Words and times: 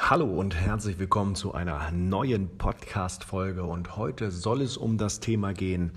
Hallo 0.00 0.26
und 0.26 0.54
herzlich 0.54 0.98
willkommen 0.98 1.34
zu 1.34 1.52
einer 1.52 1.90
neuen 1.90 2.56
Podcast-Folge. 2.56 3.64
Und 3.64 3.96
heute 3.96 4.30
soll 4.30 4.62
es 4.62 4.78
um 4.78 4.96
das 4.96 5.20
Thema 5.20 5.52
gehen: 5.52 5.92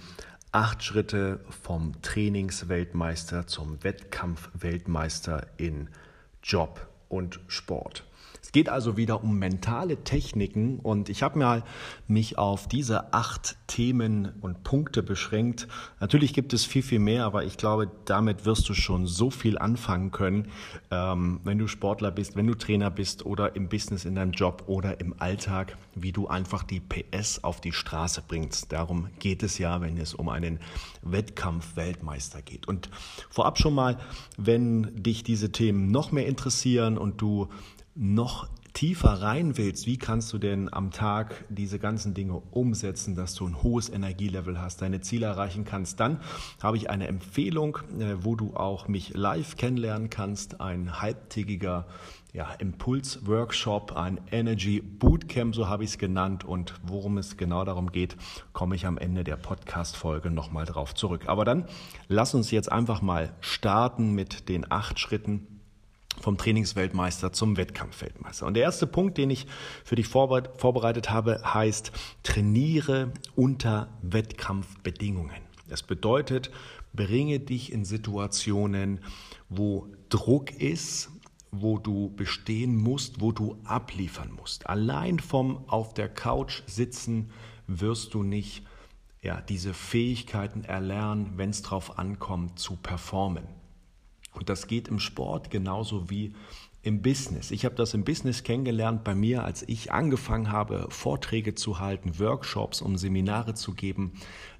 acht 0.51 0.83
Schritte 0.83 1.39
vom 1.63 1.93
Trainingsweltmeister 2.01 3.47
zum 3.47 3.81
Wettkampfweltmeister 3.83 5.47
in 5.55 5.87
Job 6.43 6.89
und 7.07 7.39
Sport. 7.47 8.03
Geht 8.51 8.67
also 8.67 8.97
wieder 8.97 9.23
um 9.23 9.39
mentale 9.39 10.03
Techniken 10.03 10.79
und 10.79 11.07
ich 11.07 11.23
habe 11.23 11.39
mal 11.39 11.63
mich 12.07 12.37
auf 12.37 12.67
diese 12.67 13.13
acht 13.13 13.55
Themen 13.67 14.33
und 14.41 14.63
Punkte 14.63 15.03
beschränkt. 15.03 15.69
Natürlich 16.01 16.33
gibt 16.33 16.51
es 16.51 16.65
viel, 16.65 16.83
viel 16.83 16.99
mehr, 16.99 17.23
aber 17.23 17.45
ich 17.45 17.55
glaube, 17.55 17.89
damit 18.03 18.45
wirst 18.45 18.67
du 18.67 18.73
schon 18.73 19.07
so 19.07 19.29
viel 19.29 19.57
anfangen 19.57 20.11
können, 20.11 20.49
ähm, 20.91 21.39
wenn 21.45 21.57
du 21.59 21.67
Sportler 21.67 22.11
bist, 22.11 22.35
wenn 22.35 22.47
du 22.47 22.53
Trainer 22.55 22.91
bist 22.91 23.25
oder 23.25 23.55
im 23.55 23.69
Business, 23.69 24.03
in 24.03 24.15
deinem 24.15 24.31
Job 24.31 24.63
oder 24.67 24.99
im 24.99 25.15
Alltag, 25.19 25.77
wie 25.95 26.11
du 26.11 26.27
einfach 26.27 26.63
die 26.63 26.81
PS 26.81 27.43
auf 27.45 27.61
die 27.61 27.71
Straße 27.71 28.21
bringst. 28.27 28.73
Darum 28.73 29.07
geht 29.19 29.43
es 29.43 29.59
ja, 29.59 29.79
wenn 29.79 29.95
es 29.97 30.13
um 30.13 30.27
einen 30.27 30.59
Wettkampf-Weltmeister 31.03 32.41
geht. 32.41 32.67
Und 32.67 32.89
vorab 33.29 33.57
schon 33.59 33.73
mal, 33.75 33.97
wenn 34.37 35.01
dich 35.01 35.23
diese 35.23 35.53
Themen 35.53 35.89
noch 35.89 36.11
mehr 36.11 36.27
interessieren 36.27 36.97
und 36.97 37.21
du 37.21 37.47
noch 37.95 38.47
tiefer 38.73 39.21
rein 39.21 39.57
willst, 39.57 39.85
wie 39.85 39.97
kannst 39.97 40.31
du 40.31 40.37
denn 40.37 40.71
am 40.73 40.91
Tag 40.91 41.45
diese 41.49 41.77
ganzen 41.77 42.13
Dinge 42.13 42.41
umsetzen, 42.51 43.15
dass 43.15 43.35
du 43.35 43.45
ein 43.45 43.61
hohes 43.61 43.89
Energielevel 43.89 44.61
hast, 44.61 44.81
deine 44.81 45.01
Ziele 45.01 45.25
erreichen 45.25 45.65
kannst, 45.65 45.99
dann 45.99 46.21
habe 46.61 46.77
ich 46.77 46.89
eine 46.89 47.07
Empfehlung, 47.07 47.79
äh, 47.99 48.15
wo 48.21 48.35
du 48.35 48.55
auch 48.55 48.87
mich 48.87 49.13
live 49.13 49.57
kennenlernen 49.57 50.09
kannst, 50.09 50.61
ein 50.61 51.01
halbtägiger 51.01 51.85
ja, 52.33 52.49
Impuls-Workshop, 52.53 53.97
ein 53.97 54.21
Energy 54.31 54.81
Bootcamp, 54.81 55.53
so 55.53 55.67
habe 55.67 55.83
ich 55.83 55.91
es 55.91 55.97
genannt. 55.97 56.45
Und 56.45 56.75
worum 56.83 57.17
es 57.17 57.35
genau 57.35 57.65
darum 57.65 57.91
geht, 57.91 58.15
komme 58.53 58.75
ich 58.75 58.85
am 58.85 58.97
Ende 58.97 59.23
der 59.23 59.35
Podcast-Folge 59.35 60.31
nochmal 60.31 60.65
drauf 60.65 60.95
zurück. 60.95 61.23
Aber 61.27 61.43
dann 61.43 61.65
lass 62.07 62.33
uns 62.33 62.49
jetzt 62.51 62.71
einfach 62.71 63.01
mal 63.01 63.33
starten 63.41 64.13
mit 64.13 64.47
den 64.47 64.71
acht 64.71 64.99
Schritten, 64.99 65.45
vom 66.21 66.37
Trainingsweltmeister 66.37 67.33
zum 67.33 67.57
Wettkampfweltmeister. 67.57 68.45
Und 68.45 68.53
der 68.53 68.63
erste 68.63 68.87
Punkt, 68.87 69.17
den 69.17 69.29
ich 69.29 69.47
für 69.83 69.95
dich 69.95 70.07
vorbereitet 70.07 71.09
habe, 71.09 71.41
heißt, 71.43 71.91
trainiere 72.23 73.11
unter 73.35 73.89
Wettkampfbedingungen. 74.01 75.41
Das 75.67 75.83
bedeutet, 75.83 76.51
bringe 76.93 77.39
dich 77.39 77.71
in 77.71 77.85
Situationen, 77.85 78.99
wo 79.49 79.87
Druck 80.09 80.51
ist, 80.51 81.09
wo 81.51 81.77
du 81.77 82.13
bestehen 82.15 82.75
musst, 82.75 83.21
wo 83.21 83.31
du 83.31 83.57
abliefern 83.63 84.31
musst. 84.31 84.67
Allein 84.67 85.19
vom 85.19 85.67
auf 85.67 85.93
der 85.93 86.09
Couch 86.09 86.61
sitzen 86.65 87.31
wirst 87.67 88.13
du 88.13 88.23
nicht 88.23 88.63
ja, 89.21 89.39
diese 89.41 89.73
Fähigkeiten 89.73 90.63
erlernen, 90.63 91.33
wenn 91.35 91.51
es 91.51 91.61
darauf 91.61 91.99
ankommt, 91.99 92.57
zu 92.57 92.75
performen. 92.75 93.43
Und 94.33 94.49
das 94.49 94.67
geht 94.67 94.87
im 94.87 94.99
Sport 94.99 95.51
genauso 95.51 96.09
wie 96.09 96.33
im 96.83 97.01
Business. 97.03 97.51
Ich 97.51 97.63
habe 97.63 97.75
das 97.75 97.93
im 97.93 98.03
Business 98.03 98.43
kennengelernt 98.43 99.03
bei 99.03 99.13
mir, 99.13 99.43
als 99.43 99.63
ich 99.67 99.91
angefangen 99.91 100.51
habe, 100.51 100.87
Vorträge 100.89 101.53
zu 101.53 101.79
halten, 101.79 102.17
Workshops, 102.17 102.81
um 102.81 102.97
Seminare 102.97 103.53
zu 103.53 103.73
geben. 103.73 104.13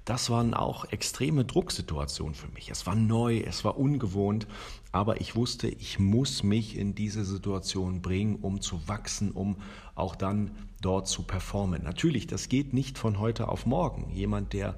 Das 0.04 0.30
waren 0.30 0.54
auch 0.54 0.84
extreme 0.92 1.44
Drucksituationen 1.44 2.34
für 2.34 2.48
mich. 2.48 2.70
Es 2.70 2.86
war 2.86 2.94
neu, 2.94 3.38
es 3.40 3.64
war 3.64 3.76
ungewohnt, 3.76 4.46
aber 4.92 5.20
ich 5.20 5.34
wusste, 5.34 5.68
ich 5.68 5.98
muss 5.98 6.44
mich 6.44 6.76
in 6.76 6.94
diese 6.94 7.24
Situation 7.24 8.02
bringen, 8.02 8.36
um 8.36 8.60
zu 8.60 8.86
wachsen, 8.86 9.32
um 9.32 9.56
auch 9.96 10.14
dann 10.14 10.52
dort 10.80 11.08
zu 11.08 11.22
performen. 11.22 11.82
Natürlich, 11.82 12.28
das 12.28 12.48
geht 12.48 12.72
nicht 12.72 12.98
von 12.98 13.18
heute 13.18 13.48
auf 13.48 13.66
morgen. 13.66 14.10
Jemand, 14.12 14.52
der 14.52 14.76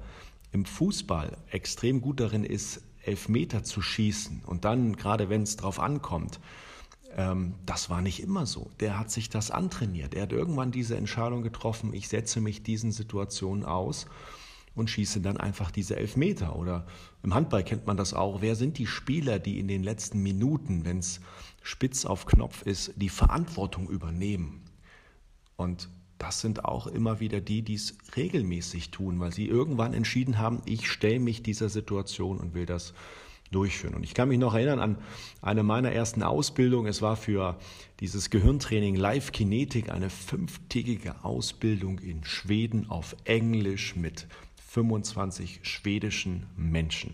im 0.51 0.65
Fußball 0.65 1.37
extrem 1.51 2.01
gut 2.01 2.19
darin 2.19 2.43
ist, 2.43 2.81
Elfmeter 3.05 3.63
zu 3.63 3.81
schießen 3.81 4.43
und 4.45 4.65
dann, 4.65 4.95
gerade 4.95 5.29
wenn 5.29 5.43
es 5.43 5.57
drauf 5.57 5.79
ankommt, 5.79 6.39
ähm, 7.15 7.55
das 7.65 7.89
war 7.89 8.01
nicht 8.01 8.21
immer 8.21 8.45
so. 8.45 8.69
Der 8.79 8.99
hat 8.99 9.11
sich 9.11 9.29
das 9.29 9.51
antrainiert. 9.51 10.13
Er 10.13 10.23
hat 10.23 10.31
irgendwann 10.31 10.71
diese 10.71 10.97
Entscheidung 10.97 11.41
getroffen, 11.41 11.93
ich 11.93 12.07
setze 12.07 12.41
mich 12.41 12.63
diesen 12.63 12.91
Situationen 12.91 13.65
aus 13.65 14.05
und 14.75 14.89
schieße 14.89 15.21
dann 15.21 15.37
einfach 15.37 15.71
diese 15.71 15.95
Elfmeter. 15.95 16.55
Oder 16.55 16.85
im 17.23 17.33
Handball 17.33 17.63
kennt 17.63 17.87
man 17.87 17.97
das 17.97 18.13
auch. 18.13 18.41
Wer 18.41 18.55
sind 18.55 18.77
die 18.77 18.87
Spieler, 18.87 19.39
die 19.39 19.59
in 19.59 19.67
den 19.67 19.83
letzten 19.83 20.21
Minuten, 20.21 20.83
wenn 20.85 20.99
es 20.99 21.21
spitz 21.63 22.05
auf 22.05 22.25
Knopf 22.25 22.61
ist, 22.63 22.93
die 22.97 23.09
Verantwortung 23.09 23.89
übernehmen? 23.89 24.63
Und 25.55 25.89
das 26.17 26.41
sind 26.41 26.65
auch 26.65 26.87
immer 26.87 27.19
wieder 27.19 27.41
die, 27.41 27.61
die 27.61 27.75
es 27.75 27.97
regelmäßig 28.15 28.91
tun, 28.91 29.19
weil 29.19 29.33
sie 29.33 29.47
irgendwann 29.47 29.93
entschieden 29.93 30.37
haben, 30.37 30.61
ich 30.65 30.89
stelle 30.89 31.19
mich 31.19 31.43
dieser 31.43 31.69
Situation 31.69 32.37
und 32.37 32.53
will 32.53 32.65
das 32.65 32.93
durchführen. 33.51 33.95
Und 33.95 34.03
ich 34.03 34.13
kann 34.13 34.29
mich 34.29 34.39
noch 34.39 34.53
erinnern 34.53 34.79
an 34.79 34.97
eine 35.41 35.63
meiner 35.63 35.91
ersten 35.91 36.23
Ausbildungen. 36.23 36.87
Es 36.87 37.01
war 37.01 37.15
für 37.15 37.57
dieses 37.99 38.29
Gehirntraining 38.29 38.95
Live 38.95 39.31
Kinetik 39.31 39.89
eine 39.89 40.09
fünftägige 40.09 41.23
Ausbildung 41.23 41.99
in 41.99 42.23
Schweden 42.23 42.89
auf 42.89 43.15
Englisch 43.25 43.95
mit 43.95 44.27
25 44.69 45.59
schwedischen 45.63 46.47
Menschen. 46.57 47.13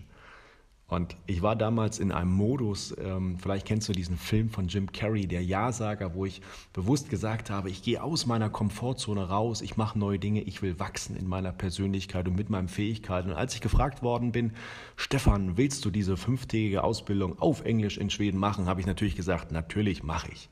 Und 0.91 1.15
ich 1.25 1.41
war 1.41 1.55
damals 1.55 1.99
in 1.99 2.11
einem 2.11 2.33
Modus, 2.33 2.93
ähm, 3.01 3.39
vielleicht 3.39 3.65
kennst 3.65 3.87
du 3.87 3.93
diesen 3.93 4.17
Film 4.17 4.49
von 4.49 4.67
Jim 4.67 4.91
Carrey, 4.91 5.25
der 5.25 5.41
Ja-Sager, 5.41 6.15
wo 6.15 6.25
ich 6.25 6.41
bewusst 6.73 7.09
gesagt 7.09 7.49
habe, 7.49 7.69
ich 7.69 7.81
gehe 7.81 8.03
aus 8.03 8.25
meiner 8.25 8.49
Komfortzone 8.49 9.29
raus, 9.29 9.61
ich 9.61 9.77
mache 9.77 9.97
neue 9.97 10.19
Dinge, 10.19 10.41
ich 10.41 10.61
will 10.61 10.79
wachsen 10.81 11.15
in 11.15 11.29
meiner 11.29 11.53
Persönlichkeit 11.53 12.27
und 12.27 12.35
mit 12.35 12.49
meinen 12.49 12.67
Fähigkeiten. 12.67 13.29
Und 13.29 13.37
als 13.37 13.55
ich 13.55 13.61
gefragt 13.61 14.03
worden 14.03 14.33
bin, 14.33 14.51
Stefan, 14.97 15.55
willst 15.55 15.85
du 15.85 15.91
diese 15.91 16.17
fünftägige 16.17 16.83
Ausbildung 16.83 17.39
auf 17.39 17.63
Englisch 17.63 17.97
in 17.97 18.09
Schweden 18.09 18.37
machen, 18.37 18.65
habe 18.65 18.81
ich 18.81 18.85
natürlich 18.85 19.15
gesagt, 19.15 19.53
natürlich 19.53 20.03
mache 20.03 20.29
ich. 20.33 20.49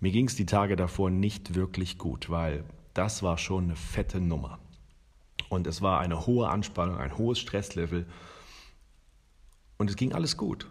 Mir 0.00 0.10
ging 0.10 0.26
es 0.26 0.36
die 0.36 0.46
Tage 0.46 0.74
davor 0.74 1.10
nicht 1.10 1.54
wirklich 1.54 1.98
gut, 1.98 2.30
weil 2.30 2.64
das 2.94 3.22
war 3.22 3.36
schon 3.36 3.64
eine 3.64 3.76
fette 3.76 4.22
Nummer. 4.22 4.58
Und 5.50 5.66
es 5.66 5.82
war 5.82 6.00
eine 6.00 6.26
hohe 6.26 6.48
Anspannung, 6.48 6.96
ein 6.96 7.18
hohes 7.18 7.38
Stresslevel. 7.38 8.06
Und 9.80 9.88
es 9.88 9.96
ging 9.96 10.12
alles 10.12 10.36
gut. 10.36 10.66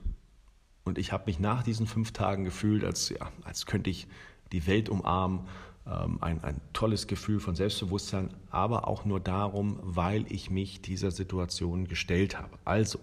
Und 0.84 1.00
ich 1.00 1.12
habe 1.12 1.24
mich 1.26 1.40
nach 1.40 1.64
diesen 1.64 1.88
fünf 1.88 2.12
Tagen 2.12 2.44
gefühlt, 2.44 2.84
als, 2.84 3.10
ja, 3.10 3.32
als 3.44 3.66
könnte 3.66 3.90
ich 3.90 4.06
die 4.52 4.68
Welt 4.68 4.88
umarmen. 4.88 5.48
Ähm, 5.88 6.20
ein, 6.22 6.44
ein 6.44 6.62
tolles 6.74 7.08
Gefühl 7.08 7.40
von 7.40 7.56
Selbstbewusstsein, 7.56 8.36
aber 8.52 8.88
auch 8.88 9.06
nur 9.06 9.20
darum, 9.20 9.80
weil 9.82 10.32
ich 10.32 10.52
mich 10.52 10.84
dieser 10.84 11.10
Situation 11.10 11.88
gestellt 11.88 12.38
habe. 12.38 12.60
Also, 12.66 13.00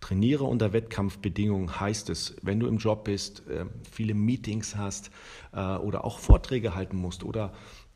trainiere 0.00 0.44
unter 0.44 0.72
Wettkampfbedingungen 0.72 1.78
heißt 1.78 2.08
es, 2.08 2.34
wenn 2.40 2.58
du 2.58 2.66
im 2.66 2.78
Job 2.78 3.04
bist, 3.04 3.46
äh, 3.48 3.66
viele 3.90 4.14
Meetings 4.14 4.76
hast 4.76 5.10
äh, 5.52 5.60
oder 5.76 6.06
auch 6.06 6.18
Vorträge 6.18 6.74
halten 6.74 6.96
musst 6.96 7.24
oder 7.24 7.52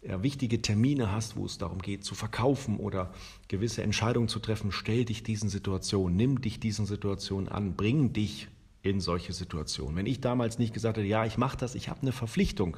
ja, 0.08 0.22
wichtige 0.22 0.62
Termine 0.62 1.10
hast, 1.12 1.36
wo 1.36 1.44
es 1.44 1.58
darum 1.58 1.80
geht, 1.80 2.04
zu 2.04 2.14
verkaufen 2.14 2.78
oder 2.78 3.12
gewisse 3.48 3.82
Entscheidungen 3.82 4.28
zu 4.28 4.38
treffen, 4.38 4.72
stell 4.72 5.04
dich 5.04 5.22
diesen 5.22 5.48
Situationen, 5.48 6.16
nimm 6.16 6.40
dich 6.40 6.60
diesen 6.60 6.86
Situationen 6.86 7.48
an, 7.48 7.74
bring 7.74 8.12
dich 8.12 8.48
in 8.82 9.00
solche 9.00 9.32
Situationen. 9.32 9.96
Wenn 9.96 10.06
ich 10.06 10.20
damals 10.20 10.58
nicht 10.58 10.72
gesagt 10.72 10.96
hätte, 10.96 11.08
ja, 11.08 11.24
ich 11.24 11.38
mache 11.38 11.56
das, 11.56 11.74
ich 11.74 11.88
habe 11.88 12.02
eine 12.02 12.12
Verpflichtung, 12.12 12.76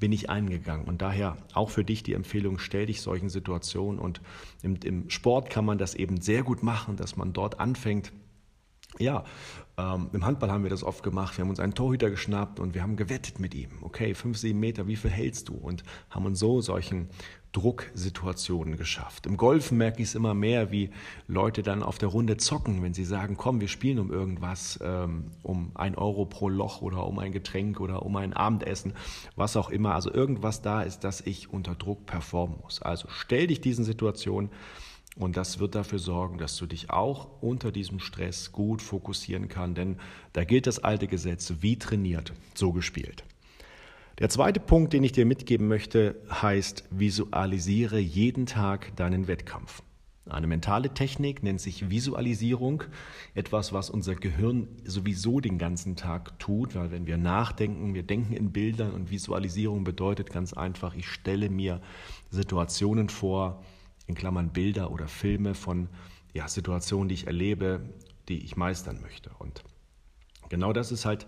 bin 0.00 0.12
ich 0.12 0.30
eingegangen. 0.30 0.86
Und 0.86 1.02
daher 1.02 1.36
auch 1.52 1.70
für 1.70 1.84
dich 1.84 2.02
die 2.02 2.14
Empfehlung, 2.14 2.58
stell 2.58 2.86
dich 2.86 3.00
solchen 3.00 3.28
Situationen. 3.28 4.00
Und 4.00 4.20
im, 4.62 4.76
im 4.82 5.10
Sport 5.10 5.50
kann 5.50 5.64
man 5.64 5.78
das 5.78 5.94
eben 5.94 6.20
sehr 6.20 6.42
gut 6.42 6.62
machen, 6.62 6.96
dass 6.96 7.16
man 7.16 7.32
dort 7.32 7.60
anfängt, 7.60 8.10
ja, 8.98 9.24
ähm, 9.80 10.10
im 10.12 10.26
Handball 10.26 10.50
haben 10.50 10.62
wir 10.62 10.70
das 10.70 10.84
oft 10.84 11.02
gemacht. 11.02 11.36
Wir 11.36 11.42
haben 11.42 11.50
uns 11.50 11.60
einen 11.60 11.74
Torhüter 11.74 12.10
geschnappt 12.10 12.60
und 12.60 12.74
wir 12.74 12.82
haben 12.82 12.96
gewettet 12.96 13.40
mit 13.40 13.54
ihm. 13.54 13.70
Okay, 13.80 14.14
fünf, 14.14 14.36
sieben 14.36 14.60
Meter, 14.60 14.86
wie 14.86 14.96
viel 14.96 15.10
hältst 15.10 15.48
du? 15.48 15.54
Und 15.54 15.82
haben 16.10 16.26
uns 16.26 16.38
so 16.38 16.60
solchen 16.60 17.08
Drucksituationen 17.52 18.76
geschafft. 18.76 19.26
Im 19.26 19.36
Golfen 19.36 19.76
merke 19.78 20.02
ich 20.02 20.08
es 20.08 20.14
immer 20.14 20.34
mehr, 20.34 20.70
wie 20.70 20.90
Leute 21.26 21.62
dann 21.62 21.82
auf 21.82 21.98
der 21.98 22.08
Runde 22.08 22.36
zocken, 22.36 22.82
wenn 22.82 22.94
sie 22.94 23.04
sagen, 23.04 23.36
komm, 23.36 23.60
wir 23.60 23.66
spielen 23.66 23.98
um 23.98 24.12
irgendwas, 24.12 24.78
ähm, 24.82 25.32
um 25.42 25.72
ein 25.74 25.96
Euro 25.96 26.26
pro 26.26 26.48
Loch 26.48 26.80
oder 26.80 27.06
um 27.06 27.18
ein 27.18 27.32
Getränk 27.32 27.80
oder 27.80 28.04
um 28.04 28.14
ein 28.16 28.34
Abendessen, 28.34 28.92
was 29.34 29.56
auch 29.56 29.70
immer. 29.70 29.94
Also 29.94 30.12
irgendwas 30.12 30.62
da 30.62 30.82
ist, 30.82 31.00
dass 31.00 31.22
ich 31.22 31.52
unter 31.52 31.74
Druck 31.74 32.06
performen 32.06 32.58
muss. 32.62 32.82
Also 32.82 33.08
stell 33.10 33.48
dich 33.48 33.60
diesen 33.60 33.84
Situationen 33.84 34.50
und 35.16 35.36
das 35.36 35.58
wird 35.58 35.74
dafür 35.74 35.98
sorgen, 35.98 36.38
dass 36.38 36.56
du 36.56 36.66
dich 36.66 36.90
auch 36.90 37.42
unter 37.42 37.72
diesem 37.72 37.98
Stress 37.98 38.52
gut 38.52 38.80
fokussieren 38.80 39.48
kannst, 39.48 39.78
denn 39.78 39.96
da 40.32 40.44
gilt 40.44 40.66
das 40.66 40.78
alte 40.78 41.08
Gesetz, 41.08 41.54
wie 41.60 41.78
trainiert, 41.78 42.32
so 42.54 42.72
gespielt. 42.72 43.24
Der 44.18 44.28
zweite 44.28 44.60
Punkt, 44.60 44.92
den 44.92 45.02
ich 45.02 45.12
dir 45.12 45.24
mitgeben 45.24 45.66
möchte, 45.66 46.16
heißt, 46.30 46.84
visualisiere 46.90 47.98
jeden 47.98 48.46
Tag 48.46 48.94
deinen 48.96 49.28
Wettkampf. 49.28 49.82
Eine 50.28 50.46
mentale 50.46 50.94
Technik 50.94 51.42
nennt 51.42 51.60
sich 51.60 51.90
Visualisierung, 51.90 52.84
etwas, 53.34 53.72
was 53.72 53.90
unser 53.90 54.14
Gehirn 54.14 54.68
sowieso 54.84 55.40
den 55.40 55.58
ganzen 55.58 55.96
Tag 55.96 56.38
tut, 56.38 56.74
weil 56.74 56.90
wenn 56.92 57.06
wir 57.06 57.16
nachdenken, 57.16 57.94
wir 57.94 58.02
denken 58.02 58.34
in 58.34 58.52
Bildern 58.52 58.92
und 58.92 59.10
Visualisierung 59.10 59.82
bedeutet 59.82 60.30
ganz 60.30 60.52
einfach, 60.52 60.94
ich 60.94 61.08
stelle 61.08 61.48
mir 61.48 61.80
Situationen 62.30 63.08
vor, 63.08 63.64
in 64.10 64.14
Klammern 64.14 64.50
Bilder 64.50 64.90
oder 64.90 65.08
Filme 65.08 65.54
von 65.54 65.88
ja, 66.34 66.46
Situationen, 66.48 67.08
die 67.08 67.14
ich 67.14 67.26
erlebe, 67.26 67.80
die 68.28 68.44
ich 68.44 68.56
meistern 68.56 69.00
möchte. 69.00 69.30
Und 69.38 69.62
genau 70.48 70.72
das 70.72 70.92
ist 70.92 71.04
halt 71.06 71.26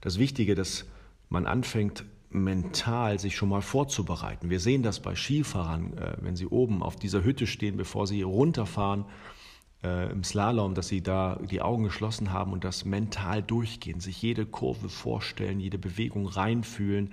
das 0.00 0.18
Wichtige, 0.18 0.54
dass 0.54 0.84
man 1.28 1.46
anfängt, 1.46 2.04
mental 2.30 3.20
sich 3.20 3.36
schon 3.36 3.48
mal 3.48 3.62
vorzubereiten. 3.62 4.50
Wir 4.50 4.58
sehen 4.58 4.82
das 4.82 5.00
bei 5.00 5.14
Skifahrern, 5.14 5.96
äh, 5.96 6.16
wenn 6.20 6.34
sie 6.34 6.46
oben 6.46 6.82
auf 6.82 6.96
dieser 6.96 7.22
Hütte 7.22 7.46
stehen, 7.46 7.76
bevor 7.76 8.08
sie 8.08 8.22
runterfahren 8.22 9.04
äh, 9.84 10.10
im 10.10 10.24
Slalom, 10.24 10.74
dass 10.74 10.88
sie 10.88 11.00
da 11.00 11.38
die 11.48 11.62
Augen 11.62 11.84
geschlossen 11.84 12.32
haben 12.32 12.52
und 12.52 12.64
das 12.64 12.84
mental 12.84 13.42
durchgehen, 13.42 14.00
sich 14.00 14.20
jede 14.20 14.46
Kurve 14.46 14.88
vorstellen, 14.88 15.60
jede 15.60 15.78
Bewegung 15.78 16.26
reinfühlen 16.26 17.12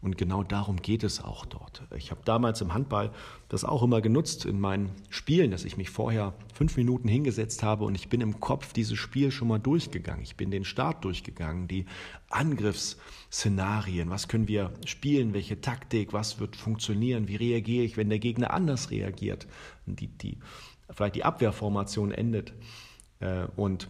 und 0.00 0.16
genau 0.16 0.44
darum 0.44 0.76
geht 0.76 1.02
es 1.02 1.22
auch 1.22 1.44
dort. 1.44 1.82
Ich 1.96 2.12
habe 2.12 2.20
damals 2.24 2.60
im 2.60 2.72
Handball 2.72 3.10
das 3.48 3.64
auch 3.64 3.82
immer 3.82 4.00
genutzt 4.00 4.44
in 4.44 4.60
meinen 4.60 4.90
Spielen, 5.10 5.50
dass 5.50 5.64
ich 5.64 5.76
mich 5.76 5.90
vorher 5.90 6.34
fünf 6.54 6.76
Minuten 6.76 7.08
hingesetzt 7.08 7.64
habe 7.64 7.84
und 7.84 7.96
ich 7.96 8.08
bin 8.08 8.20
im 8.20 8.38
Kopf 8.38 8.72
dieses 8.72 8.96
Spiel 8.96 9.32
schon 9.32 9.48
mal 9.48 9.58
durchgegangen. 9.58 10.22
Ich 10.22 10.36
bin 10.36 10.52
den 10.52 10.64
Start 10.64 11.04
durchgegangen, 11.04 11.66
die 11.66 11.86
Angriffsszenarien, 12.30 14.08
was 14.08 14.28
können 14.28 14.46
wir 14.46 14.72
spielen, 14.84 15.34
welche 15.34 15.60
Taktik, 15.60 16.12
was 16.12 16.38
wird 16.38 16.54
funktionieren, 16.54 17.26
wie 17.26 17.36
reagiere 17.36 17.84
ich, 17.84 17.96
wenn 17.96 18.08
der 18.08 18.20
Gegner 18.20 18.52
anders 18.52 18.92
reagiert, 18.92 19.48
die, 19.86 20.06
die, 20.06 20.38
vielleicht 20.90 21.16
die 21.16 21.24
Abwehrformation 21.24 22.12
endet. 22.12 22.52
Äh, 23.18 23.46
und 23.56 23.88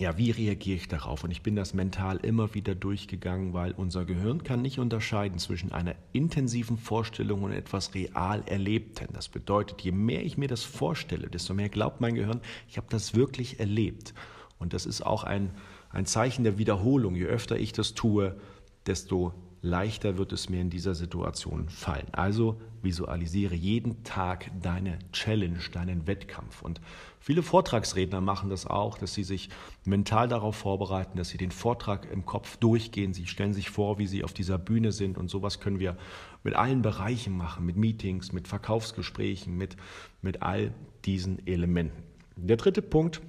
ja, 0.00 0.16
wie 0.16 0.30
reagiere 0.30 0.76
ich 0.78 0.88
darauf? 0.88 1.24
Und 1.24 1.30
ich 1.30 1.42
bin 1.42 1.56
das 1.56 1.74
mental 1.74 2.16
immer 2.22 2.54
wieder 2.54 2.74
durchgegangen, 2.74 3.52
weil 3.52 3.72
unser 3.72 4.06
Gehirn 4.06 4.42
kann 4.42 4.62
nicht 4.62 4.78
unterscheiden 4.78 5.38
zwischen 5.38 5.72
einer 5.72 5.94
intensiven 6.12 6.78
Vorstellung 6.78 7.42
und 7.42 7.52
etwas 7.52 7.94
real 7.94 8.42
Erlebten. 8.46 9.08
Das 9.12 9.28
bedeutet, 9.28 9.82
je 9.82 9.92
mehr 9.92 10.24
ich 10.24 10.38
mir 10.38 10.48
das 10.48 10.64
vorstelle, 10.64 11.28
desto 11.28 11.52
mehr 11.52 11.68
glaubt 11.68 12.00
mein 12.00 12.14
Gehirn, 12.14 12.40
ich 12.66 12.78
habe 12.78 12.86
das 12.88 13.14
wirklich 13.14 13.60
erlebt. 13.60 14.14
Und 14.58 14.72
das 14.72 14.86
ist 14.86 15.02
auch 15.02 15.22
ein, 15.22 15.50
ein 15.90 16.06
Zeichen 16.06 16.44
der 16.44 16.56
Wiederholung. 16.56 17.14
Je 17.14 17.26
öfter 17.26 17.58
ich 17.58 17.74
das 17.74 17.92
tue, 17.92 18.40
desto 18.86 19.34
leichter 19.62 20.16
wird 20.16 20.32
es 20.32 20.48
mir 20.48 20.60
in 20.60 20.70
dieser 20.70 20.94
Situation 20.94 21.68
fallen. 21.68 22.06
Also 22.12 22.60
visualisiere 22.82 23.54
jeden 23.54 24.02
Tag 24.04 24.50
deine 24.62 24.98
Challenge, 25.12 25.58
deinen 25.72 26.06
Wettkampf. 26.06 26.62
Und 26.62 26.80
viele 27.18 27.42
Vortragsredner 27.42 28.20
machen 28.20 28.48
das 28.48 28.66
auch, 28.66 28.96
dass 28.96 29.12
sie 29.12 29.22
sich 29.22 29.50
mental 29.84 30.28
darauf 30.28 30.56
vorbereiten, 30.56 31.18
dass 31.18 31.28
sie 31.28 31.38
den 31.38 31.50
Vortrag 31.50 32.10
im 32.10 32.24
Kopf 32.24 32.56
durchgehen. 32.56 33.12
Sie 33.12 33.26
stellen 33.26 33.52
sich 33.52 33.68
vor, 33.68 33.98
wie 33.98 34.06
sie 34.06 34.24
auf 34.24 34.32
dieser 34.32 34.58
Bühne 34.58 34.92
sind. 34.92 35.18
Und 35.18 35.28
sowas 35.28 35.60
können 35.60 35.78
wir 35.78 35.96
mit 36.42 36.54
allen 36.54 36.80
Bereichen 36.80 37.36
machen, 37.36 37.66
mit 37.66 37.76
Meetings, 37.76 38.32
mit 38.32 38.48
Verkaufsgesprächen, 38.48 39.56
mit, 39.56 39.76
mit 40.22 40.42
all 40.42 40.72
diesen 41.04 41.46
Elementen. 41.46 42.02
Der 42.36 42.56
dritte 42.56 42.80
Punkt, 42.80 43.20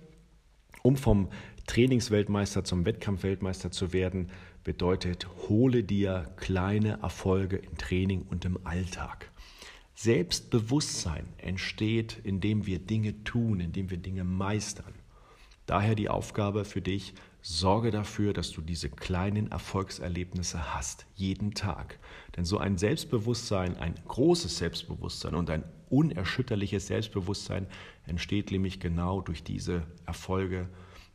um 0.82 0.96
vom 0.96 1.28
Trainingsweltmeister 1.68 2.64
zum 2.64 2.86
Wettkampfweltmeister 2.86 3.72
zu 3.72 3.94
werden, 3.94 4.30
bedeutet, 4.64 5.28
hole 5.50 5.84
dir 5.84 6.32
kleine 6.38 7.00
Erfolge 7.02 7.58
im 7.58 7.78
Training 7.78 8.24
und 8.30 8.46
im 8.46 8.60
Alltag. 8.66 9.32
Selbstbewusstsein 9.96 11.28
entsteht, 11.38 12.20
indem 12.24 12.66
wir 12.66 12.80
Dinge 12.80 13.24
tun, 13.24 13.60
indem 13.60 13.90
wir 13.90 13.98
Dinge 13.98 14.24
meistern. 14.24 14.94
Daher 15.66 15.96
die 15.96 16.10
Aufgabe 16.10 16.66
für 16.66 16.82
dich, 16.82 17.14
sorge 17.42 17.92
dafür, 17.92 18.34
dass 18.34 18.52
du 18.52 18.62
diese 18.62 18.90
kleinen 18.90 19.52
Erfolgserlebnisse 19.52 20.74
hast, 20.74 21.06
jeden 21.16 21.54
Tag. 21.54 22.00
Denn 22.36 22.46
so 22.46 22.58
ein 22.58 22.78
Selbstbewusstsein, 22.78 23.78
ein 23.78 23.96
großes 24.08 24.58
Selbstbewusstsein 24.58 25.36
und 25.36 25.50
ein 25.50 25.64
unerschütterliches 25.90 26.88
Selbstbewusstsein 26.88 27.68
entsteht 28.06 28.52
nämlich 28.52 28.80
genau 28.80 29.22
durch 29.22 29.44
diese 29.44 29.84
Erfolge 30.06 30.70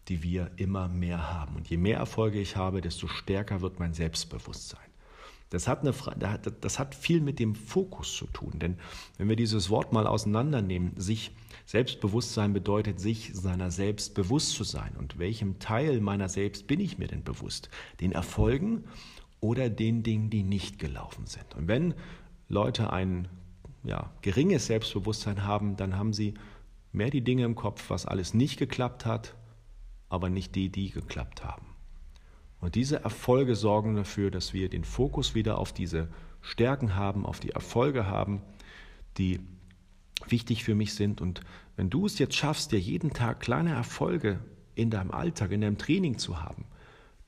die 0.08 0.22
wir 0.22 0.50
immer 0.56 0.88
mehr 0.88 1.32
haben. 1.32 1.56
Und 1.56 1.68
je 1.68 1.76
mehr 1.76 1.98
Erfolge 1.98 2.38
ich 2.40 2.56
habe, 2.56 2.80
desto 2.80 3.08
stärker 3.08 3.60
wird 3.60 3.78
mein 3.78 3.94
Selbstbewusstsein. 3.94 4.80
Das 5.50 5.68
hat, 5.68 5.82
eine, 5.82 6.38
das 6.60 6.78
hat 6.78 6.94
viel 6.94 7.20
mit 7.20 7.38
dem 7.38 7.54
Fokus 7.54 8.16
zu 8.16 8.26
tun. 8.26 8.58
Denn 8.58 8.78
wenn 9.16 9.28
wir 9.28 9.36
dieses 9.36 9.70
Wort 9.70 9.92
mal 9.92 10.06
auseinandernehmen, 10.06 10.92
sich 10.96 11.30
Selbstbewusstsein 11.66 12.52
bedeutet, 12.52 13.00
sich 13.00 13.30
seiner 13.32 13.70
selbst 13.70 14.14
bewusst 14.14 14.52
zu 14.52 14.64
sein. 14.64 14.96
Und 14.98 15.18
welchem 15.18 15.58
Teil 15.60 16.00
meiner 16.00 16.28
selbst 16.28 16.66
bin 16.66 16.80
ich 16.80 16.98
mir 16.98 17.06
denn 17.06 17.22
bewusst? 17.22 17.70
Den 18.00 18.12
Erfolgen 18.12 18.84
oder 19.40 19.70
den 19.70 20.02
Dingen, 20.02 20.30
die 20.30 20.42
nicht 20.42 20.80
gelaufen 20.80 21.26
sind? 21.26 21.54
Und 21.54 21.68
wenn 21.68 21.94
Leute 22.48 22.92
ein 22.92 23.28
ja, 23.84 24.10
geringes 24.22 24.66
Selbstbewusstsein 24.66 25.44
haben, 25.44 25.76
dann 25.76 25.96
haben 25.96 26.12
sie 26.12 26.34
mehr 26.92 27.10
die 27.10 27.22
Dinge 27.22 27.44
im 27.44 27.54
Kopf, 27.54 27.88
was 27.88 28.06
alles 28.06 28.34
nicht 28.34 28.58
geklappt 28.58 29.06
hat, 29.06 29.36
aber 30.08 30.30
nicht 30.30 30.54
die, 30.54 30.68
die 30.68 30.90
geklappt 30.90 31.44
haben. 31.44 31.66
Und 32.60 32.74
diese 32.74 33.02
Erfolge 33.02 33.54
sorgen 33.54 33.96
dafür, 33.96 34.30
dass 34.30 34.54
wir 34.54 34.68
den 34.68 34.84
Fokus 34.84 35.34
wieder 35.34 35.58
auf 35.58 35.72
diese 35.72 36.08
Stärken 36.40 36.96
haben, 36.96 37.26
auf 37.26 37.40
die 37.40 37.50
Erfolge 37.50 38.06
haben, 38.06 38.42
die 39.18 39.40
wichtig 40.26 40.64
für 40.64 40.74
mich 40.74 40.94
sind. 40.94 41.20
Und 41.20 41.40
wenn 41.76 41.90
du 41.90 42.06
es 42.06 42.18
jetzt 42.18 42.34
schaffst, 42.34 42.72
dir 42.72 42.80
jeden 42.80 43.12
Tag 43.12 43.40
kleine 43.40 43.72
Erfolge 43.72 44.38
in 44.74 44.90
deinem 44.90 45.10
Alltag, 45.10 45.50
in 45.52 45.60
deinem 45.60 45.78
Training 45.78 46.18
zu 46.18 46.42
haben, 46.42 46.64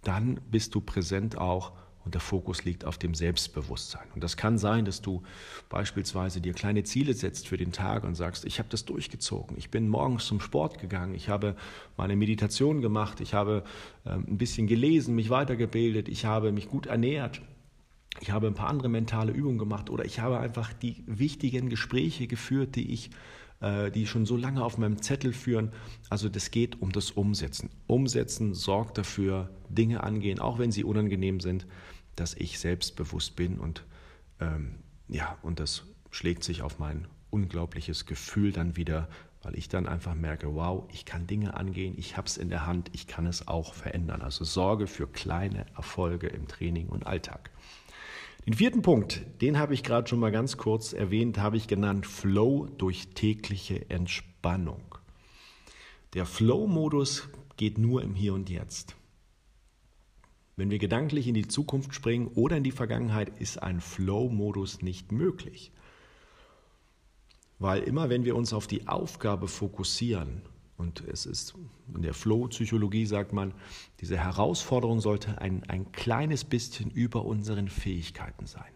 dann 0.03 0.41
bist 0.51 0.75
du 0.75 0.81
präsent 0.81 1.37
auch 1.37 1.73
und 2.09 2.15
der 2.15 2.23
Fokus 2.23 2.65
liegt 2.65 2.87
auf 2.87 2.97
dem 2.97 3.13
Selbstbewusstsein. 3.13 4.07
Und 4.15 4.25
das 4.25 4.39
kann 4.39 4.57
sein, 4.57 4.87
dass 4.87 5.03
du 5.03 5.23
beispielsweise 5.69 6.41
dir 6.41 6.55
kleine 6.55 6.83
Ziele 6.83 7.13
setzt 7.13 7.49
für 7.49 7.59
den 7.59 7.71
Tag 7.71 8.05
und 8.05 8.15
sagst, 8.15 8.47
ich 8.47 8.59
habe 8.59 8.71
das 8.71 8.87
durchgezogen. 8.87 9.59
Ich 9.59 9.71
bin 9.71 9.91
morgens 9.91 10.25
zum 10.25 10.41
Sport 10.41 10.79
gegangen, 10.79 11.15
ich 11.15 11.29
habe 11.29 11.55
meine 11.99 12.17
Meditation 12.17 12.81
gemacht, 12.81 13.21
ich 13.21 13.35
habe 13.35 13.63
ähm, 14.07 14.25
ein 14.27 14.39
bisschen 14.39 14.67
gelesen, 14.67 15.17
mich 15.17 15.29
weitergebildet, 15.29 16.09
ich 16.09 16.25
habe 16.25 16.51
mich 16.51 16.69
gut 16.69 16.87
ernährt. 16.87 17.43
Ich 18.21 18.31
habe 18.31 18.47
ein 18.47 18.55
paar 18.55 18.71
andere 18.71 18.89
mentale 18.89 19.31
Übungen 19.31 19.59
gemacht 19.59 19.91
oder 19.91 20.07
ich 20.07 20.19
habe 20.21 20.39
einfach 20.39 20.73
die 20.73 21.05
wichtigen 21.07 21.69
Gespräche 21.69 22.27
geführt, 22.27 22.75
die 22.75 22.91
ich 22.91 23.11
äh, 23.61 23.91
die 23.91 24.07
schon 24.07 24.25
so 24.25 24.37
lange 24.37 24.65
auf 24.65 24.79
meinem 24.79 25.03
Zettel 25.03 25.33
führen. 25.33 25.73
Also 26.11 26.29
das 26.29 26.51
geht 26.51 26.81
um 26.81 26.93
das 26.93 27.11
Umsetzen. 27.11 27.71
Umsetzen 27.87 28.55
sorgt 28.55 28.99
dafür, 28.99 29.51
Dinge 29.69 30.05
angehen, 30.05 30.39
auch 30.39 30.59
wenn 30.59 30.71
sie 30.71 30.85
unangenehm 30.85 31.41
sind, 31.41 31.67
dass 32.21 32.35
ich 32.35 32.59
selbstbewusst 32.59 33.37
bin 33.37 33.59
und 33.59 33.85
ähm, 34.41 34.77
ja, 35.09 35.39
und 35.43 35.61
das 35.61 35.85
schlägt 36.11 36.45
sich 36.45 36.63
auf 36.63 36.79
mein 36.79 37.07
unglaubliches 37.31 38.07
Gefühl 38.07 38.53
dann 38.53 38.77
wieder, 38.77 39.09
weil 39.43 39.57
ich 39.57 39.69
dann 39.69 39.87
einfach 39.87 40.15
merke, 40.15 40.55
wow, 40.55 40.85
ich 40.93 41.05
kann 41.05 41.27
Dinge 41.27 41.55
angehen, 41.55 41.95
ich 41.97 42.17
habe 42.17 42.27
es 42.27 42.37
in 42.37 42.49
der 42.49 42.67
Hand, 42.67 42.91
ich 42.93 43.07
kann 43.07 43.27
es 43.27 43.47
auch 43.47 43.75
verändern. 43.75 44.23
Also 44.23 44.45
Sorge 44.45 44.87
für 44.87 45.07
kleine 45.07 45.67
Erfolge 45.77 46.27
im 46.29 46.49
Training 46.49 46.89
und 46.89 47.07
Alltag. 47.07 47.51
Den 48.47 48.55
vierten 48.55 48.83
Punkt, 48.83 49.23
den 49.43 49.59
habe 49.59 49.75
ich 49.75 49.83
gerade 49.83 50.09
schon 50.09 50.21
mal 50.21 50.33
ganz 50.33 50.57
kurz 50.57 50.93
erwähnt, 50.93 51.39
habe 51.39 51.57
ich 51.57 51.69
genannt 51.69 52.07
Flow 52.07 52.67
durch 52.79 53.09
tägliche 53.09 53.91
Entspannung. 53.91 54.83
Der 56.15 56.25
Flow-Modus 56.25 57.29
geht 57.57 57.77
nur 57.77 58.03
im 58.03 58.15
Hier 58.15 58.33
und 58.33 58.49
Jetzt. 58.49 58.97
Wenn 60.59 60.73
wir 60.73 60.81
gedanklich 60.81 61.29
in 61.29 61.35
die 61.35 61.47
Zukunft 61.47 61.95
springen 61.95 62.27
oder 62.35 62.57
in 62.57 62.65
die 62.65 62.73
Vergangenheit, 62.73 63.31
ist 63.39 63.63
ein 63.63 63.81
Flow-Modus 63.81 64.83
nicht 64.83 65.13
möglich. 65.13 65.71
Weil 67.61 67.85
immer 67.85 68.09
wenn 68.09 68.25
wir 68.25 68.35
uns 68.35 68.53
auf 68.53 68.67
die 68.67 68.89
Aufgabe 68.89 69.47
fokussieren, 69.47 70.43
und 70.77 71.01
es 71.07 71.27
ist 71.27 71.55
in 71.95 72.03
der 72.03 72.13
Flow-Psychologie 72.13 73.07
sagt 73.07 73.33
man, 73.33 73.55
diese 74.01 74.19
Herausforderung 74.19 75.01
sollte 75.01 75.41
ein, 75.41 75.63
ein 75.69 75.93
kleines 75.93 76.43
bisschen 76.43 76.91
über 76.91 77.25
unseren 77.25 77.69
Fähigkeiten 77.69 78.47
sein. 78.47 78.73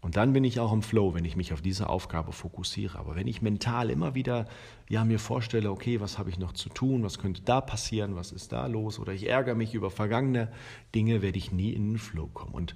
Und 0.00 0.16
dann 0.16 0.32
bin 0.32 0.44
ich 0.44 0.60
auch 0.60 0.72
im 0.72 0.82
Flow, 0.82 1.14
wenn 1.14 1.26
ich 1.26 1.36
mich 1.36 1.52
auf 1.52 1.60
diese 1.60 1.88
Aufgabe 1.90 2.32
fokussiere. 2.32 2.98
Aber 2.98 3.16
wenn 3.16 3.26
ich 3.26 3.42
mental 3.42 3.90
immer 3.90 4.14
wieder 4.14 4.46
ja, 4.88 5.04
mir 5.04 5.18
vorstelle, 5.18 5.70
okay, 5.70 6.00
was 6.00 6.18
habe 6.18 6.30
ich 6.30 6.38
noch 6.38 6.52
zu 6.52 6.70
tun, 6.70 7.02
was 7.02 7.18
könnte 7.18 7.42
da 7.42 7.60
passieren, 7.60 8.16
was 8.16 8.32
ist 8.32 8.52
da 8.52 8.66
los, 8.66 8.98
oder 8.98 9.12
ich 9.12 9.28
ärgere 9.28 9.54
mich 9.54 9.74
über 9.74 9.90
vergangene 9.90 10.50
Dinge, 10.94 11.20
werde 11.20 11.36
ich 11.36 11.52
nie 11.52 11.72
in 11.72 11.92
den 11.92 11.98
Flow 11.98 12.28
kommen. 12.28 12.54
Und 12.54 12.74